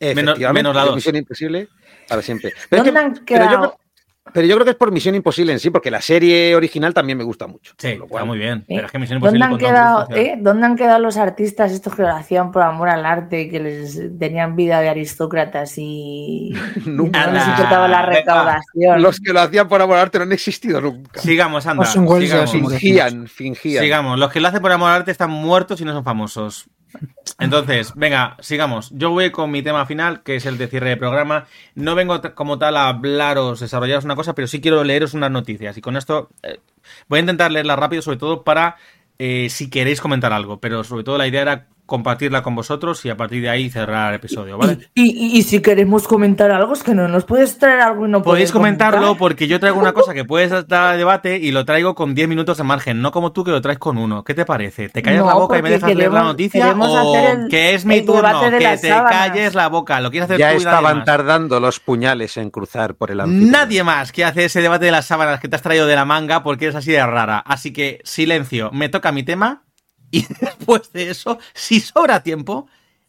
[0.00, 0.94] Efectivamente, menos la dos.
[0.96, 1.68] Misión Imposible
[2.08, 2.52] para siempre.
[2.70, 3.78] Pero, es ¿Dónde que- han pero yo, creo-
[4.32, 7.18] pero yo creo que es por Misión Imposible en sí, porque la serie original también
[7.18, 7.74] me gusta mucho.
[7.78, 8.60] Sí, Lo está muy bien.
[8.60, 8.74] ¿Eh?
[8.76, 10.36] Pero es que Misión ¿Dónde han, quedado, eh?
[10.40, 14.00] ¿Dónde han quedado los artistas estos que lo hacían por amor al arte, que les
[14.18, 16.52] tenían vida de aristócratas y,
[16.86, 17.26] Nunca.
[17.26, 19.02] no les importaba la recaudación?
[19.02, 21.20] Los que lo hacían por amor al arte no han existido nunca.
[21.20, 21.84] Sigamos, anda.
[21.84, 22.54] Sigamos.
[22.54, 22.78] murió.
[22.78, 23.84] Fingían, fingían.
[23.84, 24.18] Sigamos.
[24.18, 26.66] Los que lo hacen por amor al arte están muertos y no son famosos.
[27.38, 28.90] Entonces, venga, sigamos.
[28.90, 31.46] Yo voy con mi tema final, que es el de cierre de programa.
[31.74, 35.76] No vengo como tal a hablaros, desarrollaros una cosa, pero sí quiero leeros unas noticias.
[35.76, 36.60] Y con esto eh,
[37.08, 38.76] voy a intentar leerlas rápido, sobre todo para
[39.18, 40.60] eh, si queréis comentar algo.
[40.60, 44.10] Pero sobre todo la idea era compartirla con vosotros y a partir de ahí cerrar
[44.12, 44.78] el episodio, ¿vale?
[44.94, 48.10] Y, y- y si queremos comentar algo, es que no nos puedes traer algo y
[48.10, 49.18] no Podéis comentarlo comentar.
[49.18, 52.26] porque yo traigo una cosa que puedes dar a debate y lo traigo con 10
[52.28, 54.24] minutos de margen, no como tú que lo traes con uno.
[54.24, 54.88] ¿Qué te parece?
[54.88, 56.70] ¿Te callas No, la boca y me dejas leer la noticia?
[56.74, 58.40] ¿O el- que es mi turno?
[58.40, 59.10] Que te sábanas.
[59.12, 60.00] calles la boca.
[60.00, 61.04] Lo quieres hacer Ya tú estaban más.
[61.04, 63.50] tardando los puñales en cruzar por el anfiteatro.
[63.58, 66.04] Nadie más que hace ese debate de las sábanas que te has traído de la
[66.06, 67.38] manga porque eres así de rara.
[67.40, 69.64] Así que silencio, me toca mi tema
[70.14, 72.68] y después de eso, si sobra tiempo,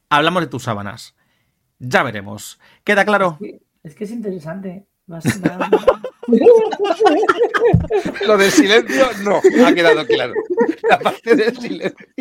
[0.09, 1.15] hablamos de tus sábanas.
[1.77, 2.59] Ya veremos.
[2.83, 3.37] ¿Queda claro?
[3.83, 4.87] Es que es interesante.
[8.25, 10.33] Lo del silencio no, ha quedado claro.
[10.89, 12.07] La parte del silencio.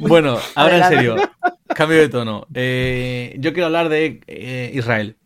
[0.00, 1.16] Bueno, ahora en serio,
[1.74, 2.46] cambio de tono.
[2.52, 5.16] Eh, yo quiero hablar de eh, Israel.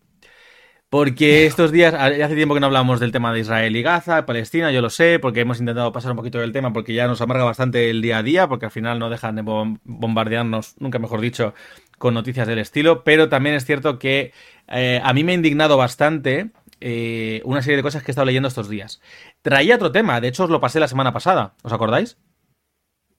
[0.91, 4.73] Porque estos días, hace tiempo que no hablamos del tema de Israel y Gaza, Palestina,
[4.73, 7.45] yo lo sé, porque hemos intentado pasar un poquito del tema, porque ya nos amarga
[7.45, 11.21] bastante el día a día, porque al final no dejan de bom- bombardearnos, nunca mejor
[11.21, 11.53] dicho,
[11.99, 13.05] con noticias del estilo.
[13.05, 14.33] Pero también es cierto que
[14.69, 18.25] eh, a mí me ha indignado bastante eh, una serie de cosas que he estado
[18.25, 19.03] leyendo estos días.
[19.43, 22.17] Traía otro tema, de hecho os lo pasé la semana pasada, ¿os acordáis?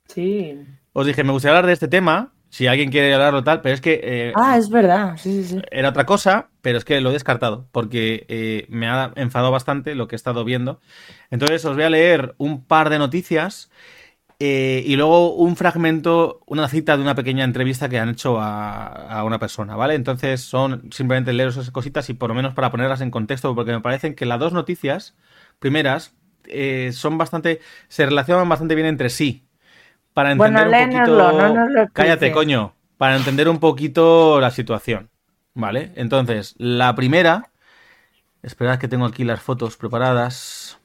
[0.07, 0.57] Sí.
[0.93, 3.82] Os dije, me gustaría hablar de este tema, si alguien quiere hablarlo tal, pero es
[3.82, 5.16] que eh, Ah, es verdad.
[5.18, 5.62] Sí, sí, sí.
[5.72, 9.95] era otra cosa, pero es que lo he descartado, porque eh, me ha enfadado bastante
[9.95, 10.80] lo que he estado viendo.
[11.30, 13.70] Entonces os voy a leer un par de noticias
[14.39, 18.88] eh, y luego un fragmento, una cita de una pequeña entrevista que han hecho a,
[18.88, 19.95] a una persona, ¿vale?
[19.95, 23.72] Entonces son simplemente leer esas cositas y por lo menos para ponerlas en contexto, porque
[23.74, 25.16] me parecen que las dos noticias
[25.60, 26.16] primeras
[26.93, 29.45] son bastante, se relacionan bastante bien entre sí.
[30.20, 31.55] Para Bueno, entender un léenoslo, poquito...
[31.55, 32.74] no Cállate, coño.
[32.97, 35.09] Para entender un poquito la situación.
[35.53, 35.93] ¿Vale?
[35.95, 37.51] Entonces, la primera.
[38.43, 40.78] Esperad que tengo aquí las fotos preparadas.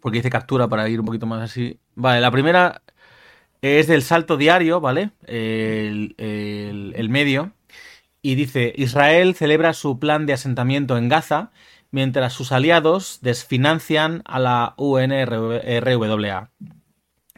[0.00, 1.78] Porque hice captura para ir un poquito más así.
[1.94, 2.82] Vale, la primera
[3.60, 5.10] es del salto diario, ¿vale?
[5.26, 7.52] El, el- el medio.
[8.20, 11.52] Y dice: Israel celebra su plan de asentamiento en Gaza
[11.92, 16.50] mientras sus aliados desfinancian a la UNRWA,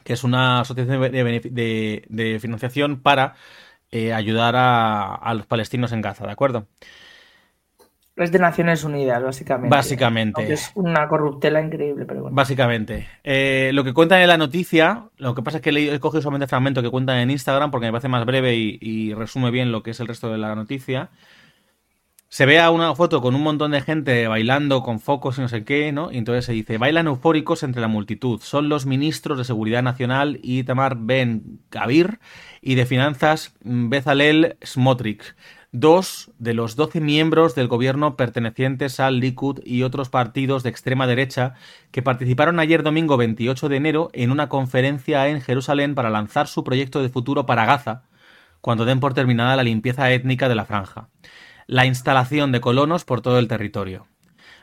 [0.04, 3.34] que es una asociación de, benefi- de- de financiación para
[3.90, 6.66] eh, ayudar a, a los palestinos en Gaza, ¿de acuerdo?
[8.16, 9.74] Es de Naciones Unidas, básicamente.
[9.76, 10.40] Básicamente.
[10.40, 12.36] Aunque Es una corruptela increíble, pero bueno.
[12.36, 13.08] Básicamente.
[13.24, 16.44] Eh, lo que cuentan en la noticia, lo que pasa es que he cogido solamente
[16.44, 19.72] el fragmento que cuentan en Instagram porque me parece más breve y, y resume bien
[19.72, 21.10] lo que es el resto de la noticia.
[22.34, 25.46] Se ve a una foto con un montón de gente bailando con focos y no
[25.46, 26.10] sé qué, ¿no?
[26.10, 28.40] Y entonces se dice, bailan eufóricos entre la multitud.
[28.40, 32.18] Son los ministros de Seguridad Nacional Itamar Ben Gavir
[32.60, 35.36] y de Finanzas mm, Bezalel Smotrich,
[35.70, 41.06] dos de los 12 miembros del gobierno pertenecientes al Likud y otros partidos de extrema
[41.06, 41.54] derecha
[41.92, 46.64] que participaron ayer domingo 28 de enero en una conferencia en Jerusalén para lanzar su
[46.64, 48.02] proyecto de futuro para Gaza,
[48.60, 51.10] cuando den por terminada la limpieza étnica de la franja
[51.66, 54.06] la instalación de colonos por todo el territorio.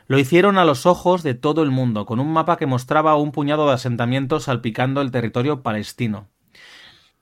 [0.07, 3.31] Lo hicieron a los ojos de todo el mundo, con un mapa que mostraba un
[3.31, 6.27] puñado de asentamientos salpicando el territorio palestino.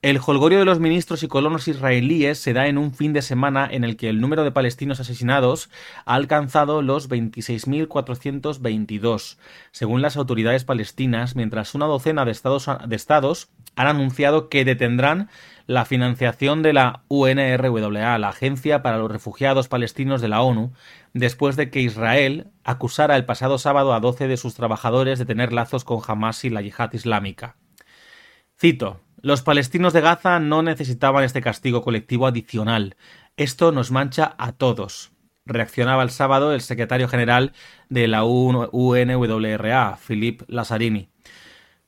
[0.01, 3.67] El jolgorio de los ministros y colonos israelíes se da en un fin de semana
[3.69, 5.69] en el que el número de palestinos asesinados
[6.05, 9.37] ha alcanzado los 26.422,
[9.71, 15.27] según las autoridades palestinas, mientras una docena de estados, de estados han anunciado que detendrán
[15.69, 20.73] la financiación de la UNRWA, la Agencia para los Refugiados Palestinos de la ONU,
[21.13, 25.53] después de que Israel acusara el pasado sábado a 12 de sus trabajadores de tener
[25.53, 27.55] lazos con Hamas y la yihad islámica.
[28.59, 32.95] Cito, los palestinos de Gaza no necesitaban este castigo colectivo adicional.
[33.37, 35.11] Esto nos mancha a todos.
[35.45, 37.53] Reaccionaba el sábado el secretario general
[37.89, 41.09] de la UNWRA, Philippe Lazzarini.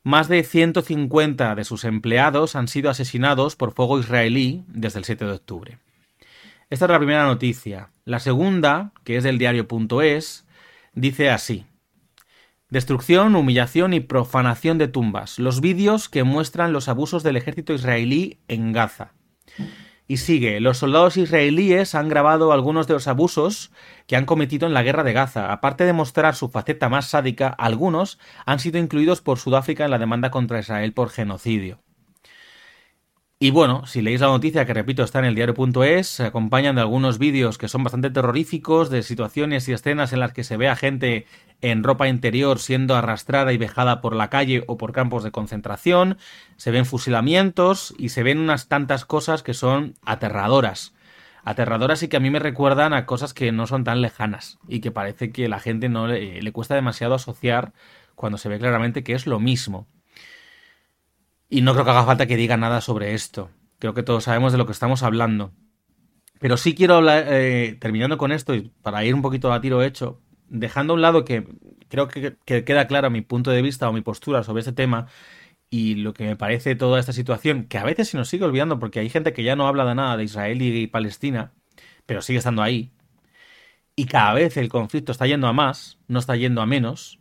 [0.04, 5.26] Más de 150 de sus empleados han sido asesinados por fuego israelí desde el 7
[5.26, 5.78] de octubre.
[6.72, 7.90] Esta es la primera noticia.
[8.06, 10.46] La segunda, que es del diario.es,
[10.94, 11.66] dice así.
[12.70, 15.38] Destrucción, humillación y profanación de tumbas.
[15.38, 19.12] Los vídeos que muestran los abusos del ejército israelí en Gaza.
[20.12, 23.72] Y sigue, los soldados israelíes han grabado algunos de los abusos
[24.08, 25.54] que han cometido en la guerra de Gaza.
[25.54, 30.00] Aparte de mostrar su faceta más sádica, algunos han sido incluidos por Sudáfrica en la
[30.00, 31.80] demanda contra Israel por genocidio.
[33.44, 36.82] Y bueno, si leéis la noticia, que repito está en el diario.es, se acompañan de
[36.82, 40.70] algunos vídeos que son bastante terroríficos, de situaciones y escenas en las que se ve
[40.70, 41.26] a gente
[41.60, 46.20] en ropa interior siendo arrastrada y vejada por la calle o por campos de concentración,
[46.56, 50.94] se ven fusilamientos y se ven unas tantas cosas que son aterradoras.
[51.44, 54.82] Aterradoras y que a mí me recuerdan a cosas que no son tan lejanas y
[54.82, 57.74] que parece que la gente no le, le cuesta demasiado asociar
[58.14, 59.88] cuando se ve claramente que es lo mismo.
[61.52, 63.52] Y no creo que haga falta que diga nada sobre esto.
[63.78, 65.52] Creo que todos sabemos de lo que estamos hablando.
[66.40, 69.84] Pero sí quiero hablar, eh, terminando con esto, y para ir un poquito a tiro
[69.84, 71.46] hecho, dejando a un lado que
[71.90, 75.08] creo que, queda claro mi punto de vista o mi postura sobre este tema
[75.70, 78.80] y lo que me parece toda esta situación, que a veces se nos sigue olvidando
[78.80, 81.54] porque hay gente que ya no habla de nada de Israel y Palestina,
[82.06, 82.92] pero sigue estando ahí.
[83.96, 87.20] Y cada vez el conflicto está yendo a más, no está yendo a menos.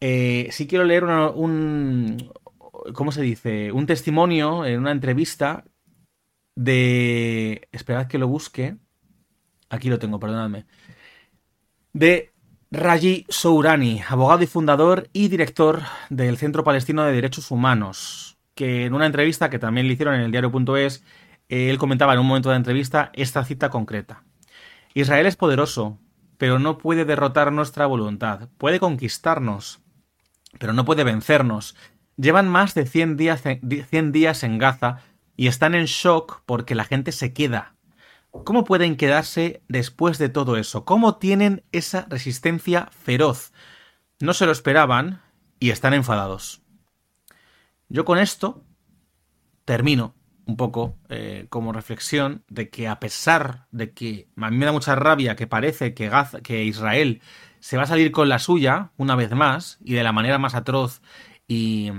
[0.00, 2.32] Eh, sí quiero leer un,
[2.94, 3.72] ¿cómo se dice?
[3.72, 5.64] Un testimonio en una entrevista
[6.54, 7.68] de...
[7.72, 8.76] Esperad que lo busque.
[9.68, 10.66] Aquí lo tengo, perdonadme.
[11.92, 12.32] De
[12.70, 18.94] Raji Sourani, abogado y fundador y director del Centro Palestino de Derechos Humanos, que en
[18.94, 21.04] una entrevista que también le hicieron en el diario.es,
[21.48, 24.24] él comentaba en un momento de la entrevista esta cita concreta.
[24.94, 25.98] Israel es poderoso,
[26.38, 28.48] pero no puede derrotar nuestra voluntad.
[28.58, 29.80] Puede conquistarnos,
[30.58, 31.76] pero no puede vencernos.
[32.16, 35.00] Llevan más de 100 días, 100 días en Gaza
[35.36, 37.74] y están en shock porque la gente se queda.
[38.44, 40.84] ¿Cómo pueden quedarse después de todo eso?
[40.84, 43.52] ¿Cómo tienen esa resistencia feroz?
[44.20, 45.22] No se lo esperaban
[45.58, 46.62] y están enfadados.
[47.88, 48.64] Yo con esto
[49.64, 50.14] termino
[50.46, 54.72] un poco eh, como reflexión de que a pesar de que a mí me da
[54.72, 57.20] mucha rabia que parece que, Gaza, que Israel
[57.58, 60.54] se va a salir con la suya una vez más y de la manera más
[60.54, 61.02] atroz
[61.46, 61.90] y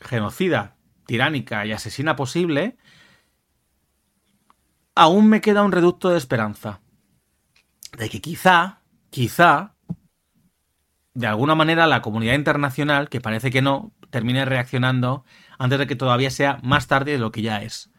[0.00, 0.76] genocida,
[1.06, 2.76] tiránica y asesina posible,
[4.94, 6.80] aún me queda un reducto de esperanza.
[7.96, 8.80] De que quizá,
[9.10, 9.74] quizá,
[11.14, 15.24] de alguna manera la comunidad internacional, que parece que no, termine reaccionando
[15.58, 17.90] antes de que todavía sea más tarde de lo que ya es.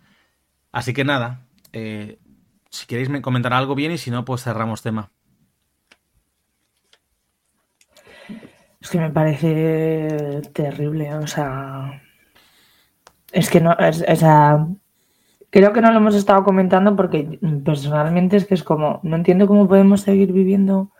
[0.71, 2.19] Así que nada, eh,
[2.69, 5.11] si queréis me comentar algo bien y si no, pues cerramos tema.
[8.81, 12.01] Es que me parece terrible, o sea.
[13.31, 14.67] Es que no, es, o sea,
[15.49, 19.47] creo que no lo hemos estado comentando porque personalmente es que es como, no entiendo
[19.47, 20.91] cómo podemos seguir viviendo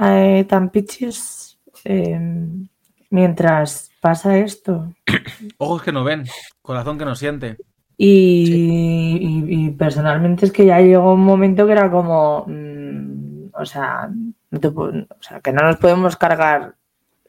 [0.00, 2.68] eh, tan pichis em,
[3.10, 4.92] mientras pasa esto.
[5.58, 6.24] Ojos que no ven,
[6.62, 7.56] corazón que no siente.
[8.00, 14.08] Y, y, personalmente es que ya llegó un momento que era como, mm, o sea,
[14.50, 16.74] o sea, que no nos podemos cargar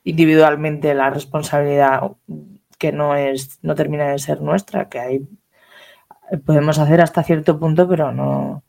[0.03, 2.11] individualmente la responsabilidad
[2.78, 5.28] que no es, no termina de ser nuestra, que hay
[6.45, 8.63] podemos hacer hasta cierto punto, pero no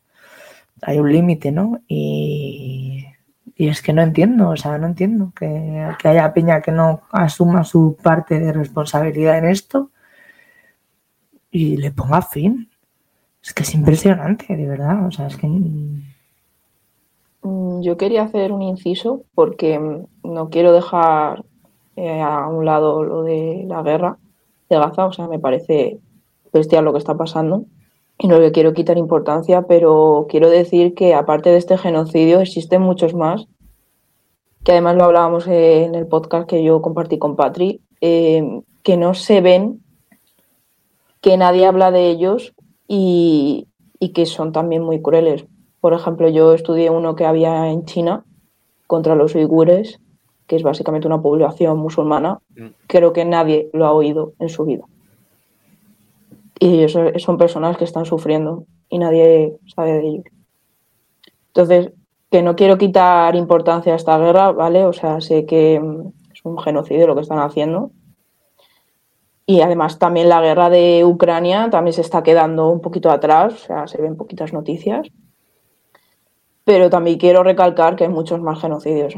[0.82, 1.80] hay un límite, ¿no?
[1.86, 3.07] Y,
[3.55, 7.03] y, es que no entiendo, o sea, no entiendo que, que, haya peña que no
[7.11, 9.90] asuma su parte de responsabilidad en esto
[11.51, 12.70] y le ponga fin.
[13.42, 15.46] Es que es impresionante, de verdad, o sea, es que
[17.43, 21.45] yo quería hacer un inciso porque mm, no quiero dejar
[21.97, 24.18] eh, a un lado lo de la guerra
[24.68, 25.99] de Gaza, o sea, me parece
[26.53, 27.64] bestial lo que está pasando
[28.18, 32.82] y no le quiero quitar importancia, pero quiero decir que aparte de este genocidio existen
[32.82, 33.47] muchos más,
[34.62, 39.14] que además lo hablábamos en el podcast que yo compartí con Patri, eh, que no
[39.14, 39.82] se ven,
[41.22, 42.53] que nadie habla de ellos
[42.86, 43.66] y
[44.14, 45.47] que son también muy crueles.
[45.80, 48.24] Por ejemplo, yo estudié uno que había en China
[48.86, 50.00] contra los uigures,
[50.46, 52.66] que es básicamente una población musulmana, Mm.
[52.86, 54.84] creo que nadie lo ha oído en su vida.
[56.58, 60.22] Y eso, son personas que están sufriendo y nadie sabe de ello.
[61.48, 61.92] Entonces,
[62.30, 64.84] que no quiero quitar importancia a esta guerra, ¿vale?
[64.84, 67.90] O sea, sé que mm, es un genocidio lo que están haciendo.
[69.46, 73.56] Y además también la guerra de Ucrania también se está quedando un poquito atrás, o
[73.56, 75.08] sea, se ven poquitas noticias.
[76.70, 79.14] Pero también quiero recalcar que hay muchos más genocidios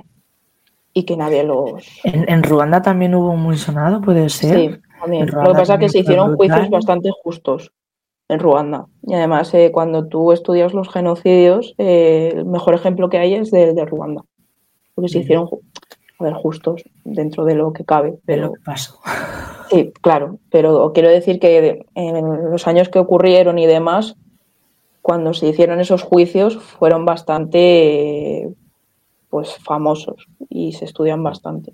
[0.95, 1.85] y que nadie los...
[2.03, 4.57] En, en Ruanda también hubo un muy sonado, puede ser.
[4.57, 5.27] Sí, también.
[5.27, 6.49] Lo que pasa es que se hicieron brutal.
[6.49, 7.71] juicios bastante justos
[8.31, 8.87] en Ruanda.
[9.03, 13.51] Y además, eh, cuando tú estudias los genocidios, eh, el mejor ejemplo que hay es
[13.51, 14.23] de, de Ruanda.
[14.95, 15.47] Porque se hicieron,
[16.21, 18.13] a ver, justos dentro de lo que cabe.
[18.13, 18.99] de Pero lo que pasó.
[19.69, 20.39] sí, claro.
[20.51, 24.17] Pero quiero decir que en los años que ocurrieron y demás,
[25.03, 28.49] cuando se hicieron esos juicios, fueron bastante
[29.29, 31.73] pues famosos y se estudian bastante.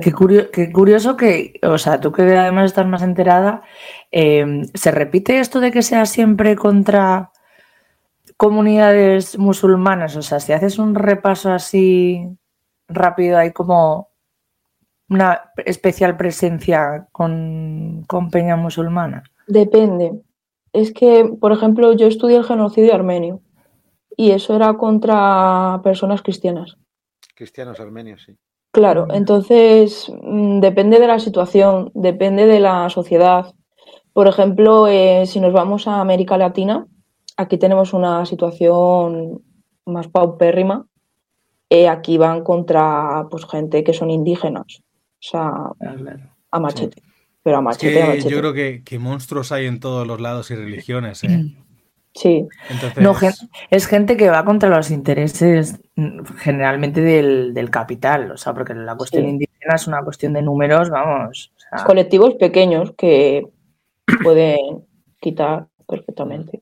[0.00, 3.62] Qué, curio- qué curioso que, o sea, tú que además estás más enterada,
[4.12, 7.32] eh, ¿se repite esto de que sea siempre contra
[8.36, 10.16] comunidades musulmanas?
[10.16, 12.28] O sea, si haces un repaso así
[12.88, 14.10] rápido, hay como
[15.08, 19.24] una especial presencia con, con peña musulmana.
[19.46, 20.12] Depende.
[20.74, 23.40] Es que, por ejemplo, yo estudié el genocidio armenio
[24.16, 26.76] y eso era contra personas cristianas.
[27.34, 28.36] Cristianos armenios, sí.
[28.72, 29.14] Claro, Mm.
[29.14, 33.54] entonces mm, depende de la situación, depende de la sociedad.
[34.12, 36.86] Por ejemplo, eh, si nos vamos a América Latina,
[37.36, 39.42] aquí tenemos una situación
[39.86, 40.86] más paupérrima.
[41.70, 45.52] Eh, aquí van contra pues, gente que son indígenas, o sea,
[46.50, 47.02] a machete,
[47.44, 48.30] pero a Es machete, a que machete.
[48.30, 51.28] yo creo que, que monstruos hay en todos los lados y religiones, ¿eh?
[52.16, 53.12] Sí, Entonces, No,
[53.70, 58.72] es gente que va contra los intereses mm, generalmente del, del capital, o sea, porque
[58.72, 59.30] la cuestión Sí.
[59.30, 61.52] indígena es una cuestión de números, vamos.
[61.56, 63.48] o sea, colectivos pequeños que
[64.22, 64.84] pueden
[65.20, 66.60] quitar perfectamente.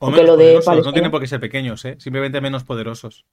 [0.00, 1.96] o menos lo de poderosos, no Palestina- tienen por qué ser pequeños, ¿eh?
[1.98, 3.26] Simplemente menos poderosos.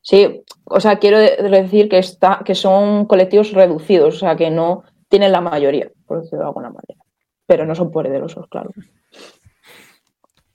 [0.00, 4.50] Sí, o sea, quiero de- decir que, está, que son colectivos reducidos, o sea, que
[4.50, 7.02] no tienen la mayoría, por decirlo de alguna manera.
[7.46, 8.70] Pero no son poderosos, claro.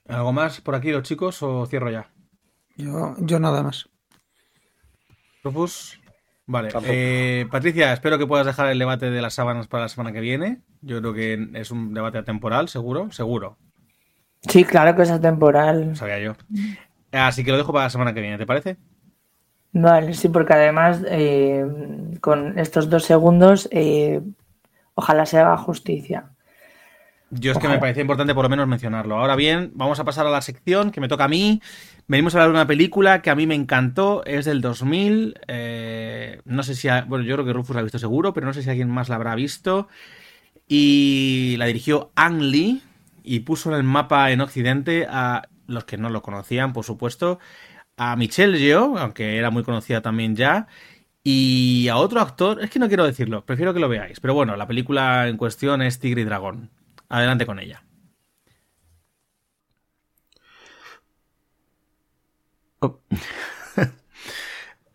[0.07, 2.09] ¿Algo más por aquí, los chicos, o cierro ya?
[2.75, 3.89] Yo, yo nada más.
[5.43, 5.99] Rufus.
[6.45, 6.69] Vale.
[6.85, 10.19] Eh, Patricia, espero que puedas dejar el debate de las sábanas para la semana que
[10.19, 10.61] viene.
[10.81, 13.57] Yo creo que es un debate atemporal, seguro, seguro,
[14.49, 15.89] Sí, claro que es atemporal.
[15.89, 16.33] lo sabía yo.
[17.13, 18.75] Así que lo dejo para la semana que viene, ¿te parece?
[19.71, 21.65] Vale, sí, porque además eh,
[22.19, 24.21] con estos dos segundos, eh,
[24.95, 26.33] ojalá se haga justicia.
[27.35, 29.17] Yo es que me parece importante por lo menos mencionarlo.
[29.17, 31.61] Ahora bien, vamos a pasar a la sección que me toca a mí.
[32.07, 35.33] Venimos a hablar de una película que a mí me encantó, es del 2000.
[35.47, 38.45] eh, no sé si, ha- bueno, yo creo que Rufus la ha visto seguro, pero
[38.45, 39.87] no sé si alguien más la habrá visto.
[40.67, 42.83] Y la dirigió Ang Lee
[43.23, 47.39] y puso en el mapa en Occidente a los que no lo conocían, por supuesto,
[47.97, 50.67] a Michelle Yeoh, aunque era muy conocida también ya,
[51.23, 54.55] y a otro actor, es que no quiero decirlo, prefiero que lo veáis, pero bueno,
[54.57, 56.69] la película en cuestión es Tigre y Dragón.
[57.09, 57.83] Adelante con ella.
[62.79, 62.99] Oh.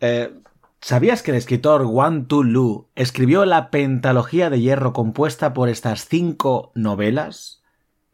[0.01, 0.33] Eh,
[0.81, 6.07] ¿Sabías que el escritor Wan Tu Lu escribió la pentalogía de hierro compuesta por estas
[6.07, 7.65] cinco novelas?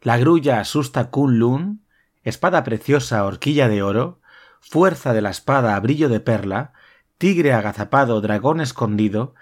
[0.01, 1.85] La grulla asusta Kun Lun,
[2.23, 4.19] Espada preciosa horquilla de oro,
[4.61, 6.73] Fuerza de la espada brillo de perla,
[7.17, 9.35] Tigre agazapado dragón escondido,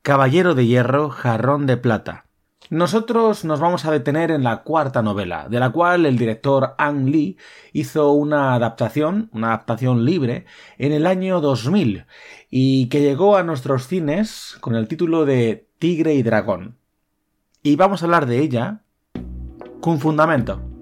[0.00, 2.24] Caballero de hierro jarrón de plata.
[2.70, 7.10] Nosotros nos vamos a detener en la cuarta novela, de la cual el director Ang
[7.10, 7.36] Lee
[7.74, 10.46] hizo una adaptación, una adaptación libre,
[10.78, 12.06] en el año 2000
[12.48, 16.78] y que llegó a nuestros cines con el título de Tigre y Dragón.
[17.62, 18.84] Y vamos a hablar de ella
[19.80, 20.77] con fundamento.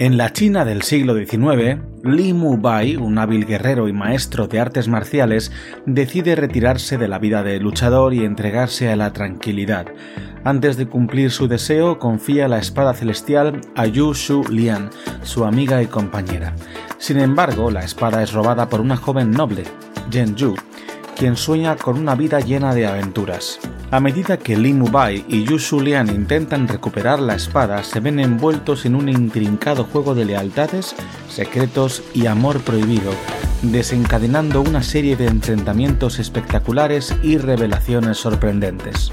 [0.00, 4.86] En la China del siglo XIX, Li Mubai, un hábil guerrero y maestro de artes
[4.86, 5.50] marciales,
[5.86, 9.86] decide retirarse de la vida de luchador y entregarse a la tranquilidad.
[10.44, 14.90] Antes de cumplir su deseo, confía la espada celestial a Yu Shu Lian,
[15.24, 16.54] su amiga y compañera.
[16.98, 19.64] Sin embargo, la espada es robada por una joven noble,
[20.12, 20.54] Yen Yu,
[21.18, 23.58] quien sueña con una vida llena de aventuras.
[23.90, 28.86] A medida que Li Mubai y Yu Shulian intentan recuperar la espada, se ven envueltos
[28.86, 30.94] en un intrincado juego de lealtades,
[31.28, 33.10] secretos y amor prohibido,
[33.62, 39.10] desencadenando una serie de enfrentamientos espectaculares y revelaciones sorprendentes.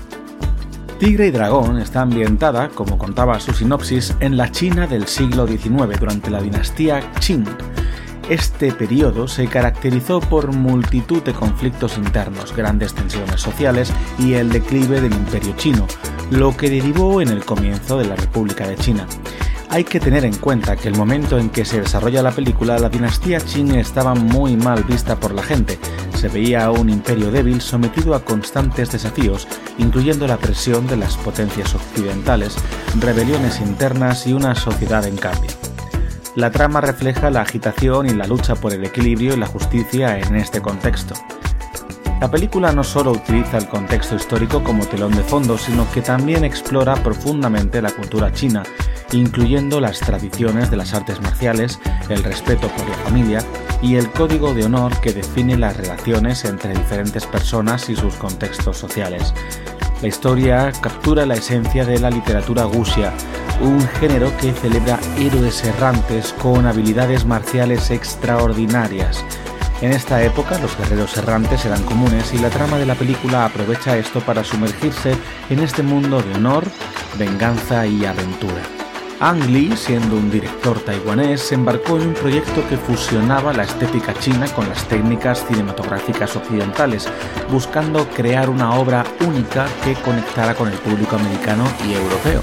[1.00, 6.00] Tigre y Dragón está ambientada, como contaba su sinopsis, en la China del siglo XIX
[6.00, 7.46] durante la dinastía Qing
[8.30, 15.00] Este periodo se caracterizó por multitud de conflictos internos, grandes tensiones sociales y el declive
[15.00, 15.86] del imperio chino,
[16.32, 19.06] lo que derivó en el comienzo de la República de China.
[19.70, 22.90] Hay que tener en cuenta que el momento en que se desarrolla la película, la
[22.90, 25.78] dinastía Qing estaba muy mal vista por la gente.
[26.16, 29.48] Se veía a un imperio débil sometido a constantes desafíos,
[29.78, 32.56] incluyendo la presión de las potencias occidentales,
[33.00, 35.75] rebeliones internas y una sociedad en cambio.
[36.36, 40.36] La trama refleja la agitación y la lucha por el equilibrio y la justicia en
[40.36, 41.14] este contexto.
[42.20, 46.44] La película no solo utiliza el contexto histórico como telón de fondo, sino que también
[46.44, 48.64] explora profundamente la cultura china,
[49.14, 51.80] incluyendo las tradiciones de las artes marciales,
[52.10, 53.40] el respeto por la familia
[53.82, 58.78] y el código de honor que define las relaciones entre diferentes personas y sus contextos
[58.78, 59.34] sociales.
[60.06, 63.12] La historia captura la esencia de la literatura guxia,
[63.60, 69.26] un género que celebra héroes errantes con habilidades marciales extraordinarias.
[69.82, 73.98] En esta época los guerreros errantes eran comunes y la trama de la película aprovecha
[73.98, 75.18] esto para sumergirse
[75.50, 76.66] en este mundo de honor,
[77.18, 78.75] venganza y aventura.
[79.22, 84.14] Ang Lee, siendo un director taiwanés, se embarcó en un proyecto que fusionaba la estética
[84.20, 87.08] china con las técnicas cinematográficas occidentales,
[87.50, 92.42] buscando crear una obra única que conectara con el público americano y europeo.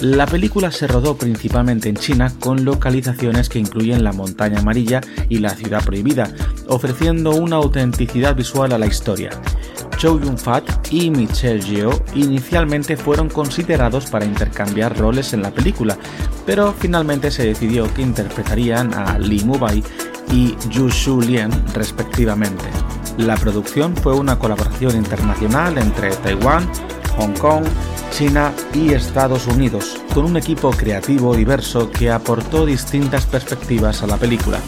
[0.00, 5.38] La película se rodó principalmente en China con localizaciones que incluyen la montaña amarilla y
[5.38, 6.30] la ciudad prohibida,
[6.68, 9.30] ofreciendo una autenticidad visual a la historia.
[9.96, 15.96] Chow Yun-fat y Michelle Yeoh inicialmente fueron considerados para intercambiar roles en la película,
[16.44, 19.82] pero finalmente se decidió que interpretarían a Lee Mubai
[20.30, 22.64] y Yu Shu Lien respectivamente.
[23.16, 26.68] La producción fue una colaboración internacional entre Taiwán,
[27.18, 27.64] Hong Kong,
[28.10, 34.16] China y Estados Unidos, con un equipo creativo diverso que aportó distintas perspectivas a la
[34.16, 34.58] película.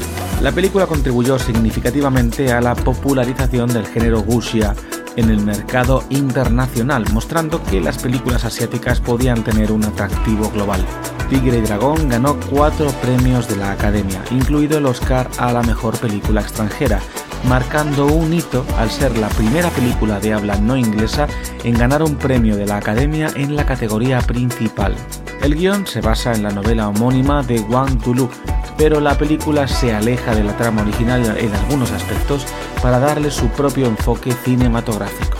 [0.42, 4.74] La película contribuyó significativamente a la popularización del género wuxia
[5.16, 10.84] en el mercado internacional, mostrando que las películas asiáticas podían tener un atractivo global.
[11.30, 15.99] Tigre y Dragón ganó cuatro premios de la Academia, incluido el Oscar a la mejor
[15.99, 17.01] película extranjera,
[17.47, 21.28] marcando un hito al ser la primera película de habla no inglesa
[21.64, 24.94] en ganar un premio de la Academia en la categoría principal.
[25.42, 28.28] El guion se basa en la novela homónima de Wang Tulu,
[28.76, 32.44] pero la película se aleja de la trama original en algunos aspectos
[32.82, 35.38] para darle su propio enfoque cinematográfico.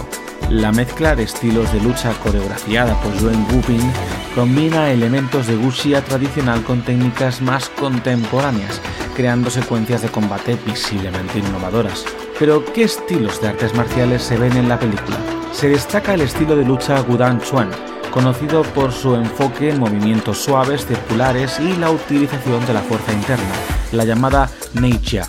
[0.51, 3.93] La mezcla de estilos de lucha coreografiada por Yuen Wuping
[4.37, 8.81] combina elementos de wuxia tradicional con técnicas más contemporáneas,
[9.17, 12.05] creando secuencias de combate visiblemente innovadoras.
[12.39, 15.17] Pero, ¿qué estilos de artes marciales se ven en la película?
[15.53, 17.71] Se destaca el estilo de lucha Gudan Chuan,
[18.11, 23.55] conocido por su enfoque en movimientos suaves, circulares y la utilización de la fuerza interna,
[23.93, 25.27] la llamada Neijia.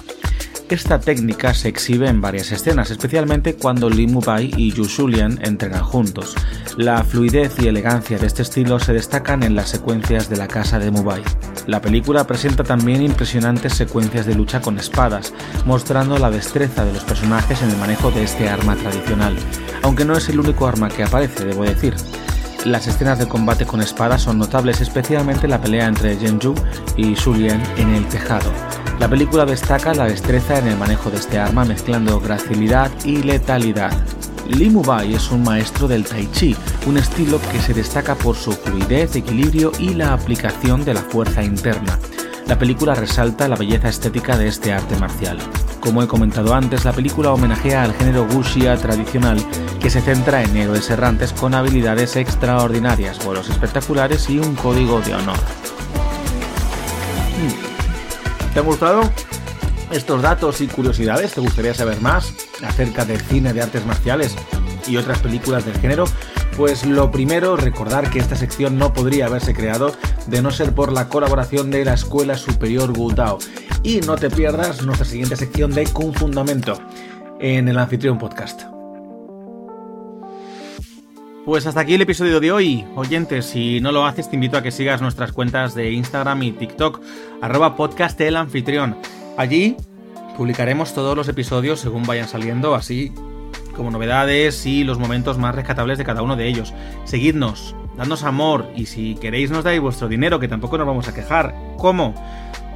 [0.69, 5.81] Esta técnica se exhibe en varias escenas, especialmente cuando Li Mubai y Yu Shulian entrenan
[5.81, 6.35] juntos.
[6.75, 10.77] La fluidez y elegancia de este estilo se destacan en las secuencias de la casa
[10.77, 11.23] de Mubai.
[11.67, 15.33] La película presenta también impresionantes secuencias de lucha con espadas,
[15.65, 19.37] mostrando la destreza de los personajes en el manejo de este arma tradicional,
[19.83, 21.95] aunque no es el único arma que aparece, debo decir.
[22.65, 26.53] Las escenas de combate con espadas son notables, especialmente la pelea entre Yu
[26.97, 28.51] y Shulien en el tejado.
[28.99, 33.91] La película destaca la destreza en el manejo de este arma mezclando gracilidad y letalidad.
[34.47, 36.55] Li Mubai es un maestro del Tai Chi,
[36.87, 41.43] un estilo que se destaca por su fluidez, equilibrio y la aplicación de la fuerza
[41.43, 41.99] interna.
[42.47, 45.37] La película resalta la belleza estética de este arte marcial.
[45.79, 49.37] Como he comentado antes, la película homenajea al género wuxia tradicional
[49.79, 55.13] que se centra en héroes errantes con habilidades extraordinarias, vuelos espectaculares y un código de
[55.13, 55.37] honor.
[58.57, 59.01] ¿Te han gustado
[59.91, 61.31] estos datos y curiosidades?
[61.31, 62.33] ¿Te gustaría saber más
[62.65, 64.35] acerca del cine de artes marciales
[64.87, 66.05] y otras películas del género?
[66.57, 69.95] Pues lo primero, recordar que esta sección no podría haberse creado
[70.25, 73.37] de no ser por la colaboración de la Escuela Superior Gudao.
[73.83, 76.79] Y no te pierdas nuestra siguiente sección de Kung Fundamento
[77.39, 78.76] en el Anfitrión Podcast.
[81.47, 82.85] Pues hasta aquí el episodio de hoy.
[82.95, 86.51] Oyentes, si no lo haces, te invito a que sigas nuestras cuentas de Instagram y
[86.51, 86.99] TikTok,
[87.41, 88.97] arroba podcast el anfitrión.
[89.37, 89.77] Allí
[90.35, 93.13] publicaremos todos los episodios según vayan saliendo, así
[93.77, 96.73] como novedades y los momentos más rescatables de cada uno de ellos.
[97.05, 101.13] Seguidnos, dadnos amor y si queréis nos dais vuestro dinero, que tampoco nos vamos a
[101.13, 101.55] quejar.
[101.77, 102.13] ¿Cómo?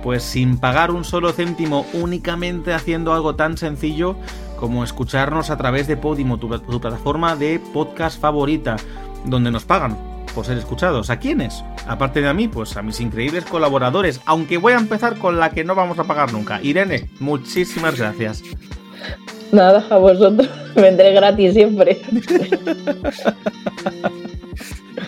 [0.01, 4.15] Pues sin pagar un solo céntimo, únicamente haciendo algo tan sencillo
[4.62, 8.78] como escucharnos a través de Podimo, tu, tu plataforma de podcast favorita,
[9.26, 9.97] donde nos pagan.
[10.34, 11.09] por ser escuchados.
[11.09, 11.62] ¿A quiénes?
[11.88, 15.49] Aparte de a mí, pues a mis increíbles colaboradores, aunque voy a empezar con la
[15.49, 16.62] que no vamos a pagar nunca.
[16.62, 18.41] Irene, muchísimas gracias.
[19.51, 20.47] Nada, a vosotros.
[20.76, 21.99] Vendré gratis siempre.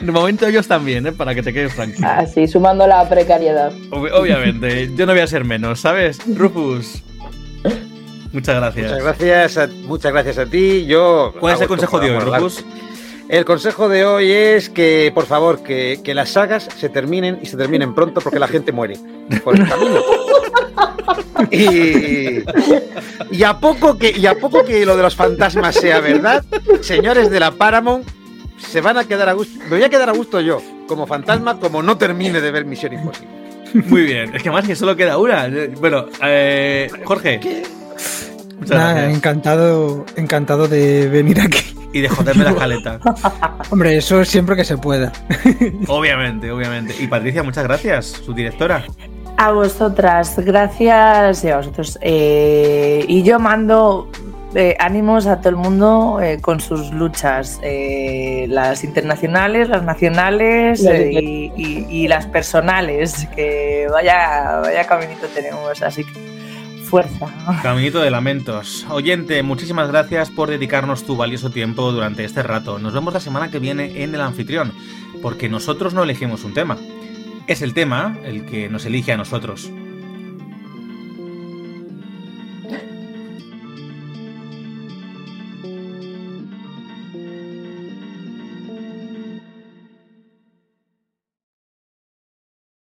[0.01, 1.11] De momento ellos también, ¿eh?
[1.13, 2.07] para que te quedes tranquilo.
[2.09, 3.71] Así, sumando la precariedad.
[3.91, 6.19] Ob- obviamente, yo no voy a ser menos, ¿sabes?
[6.35, 7.01] Rufus.
[8.33, 8.91] Muchas gracias.
[8.91, 10.85] Muchas gracias, a, muchas gracias a ti.
[10.85, 12.19] Yo ¿Cuál es el consejo de hoy.
[12.19, 12.65] Rufus?
[13.29, 17.45] El consejo de hoy es que, por favor, que, que las sagas se terminen y
[17.45, 18.97] se terminen pronto porque la gente muere
[19.43, 20.01] por el camino.
[21.51, 22.43] Y,
[23.31, 26.43] y a poco que y a poco que lo de los fantasmas sea verdad,
[26.81, 28.07] señores de la Paramount,
[28.57, 29.59] se van a quedar a gusto.
[29.65, 32.93] Me voy a quedar a gusto yo, como fantasma, como no termine de ver Misión
[32.93, 33.29] Imposible.
[33.73, 34.35] Muy bien.
[34.35, 35.49] Es que más que solo queda una.
[35.79, 37.39] Bueno, eh, Jorge.
[37.43, 37.82] Muchas
[38.69, 39.15] Nada, gracias.
[39.17, 41.59] encantado, encantado de venir aquí.
[41.91, 42.99] Y de joderme la jaleta.
[43.69, 45.11] Hombre, eso siempre que se pueda.
[45.87, 46.95] Obviamente, obviamente.
[46.99, 48.83] Y Patricia, muchas gracias, su directora.
[49.37, 51.99] A vosotras, gracias y a vosotros.
[52.01, 54.09] Eh, y yo mando
[54.55, 60.81] eh, ánimos a todo el mundo eh, con sus luchas, eh, las internacionales, las nacionales
[60.81, 66.33] Las eh, y, y- y las personales, que vaya, vaya caminito tenemos, así que
[67.63, 68.85] Caminito de lamentos.
[68.87, 72.77] Oyente, muchísimas gracias por dedicarnos tu valioso tiempo durante este rato.
[72.77, 74.71] Nos vemos la semana que viene en el anfitrión,
[75.19, 76.77] porque nosotros no elegimos un tema.
[77.47, 79.71] Es el tema el que nos elige a nosotros.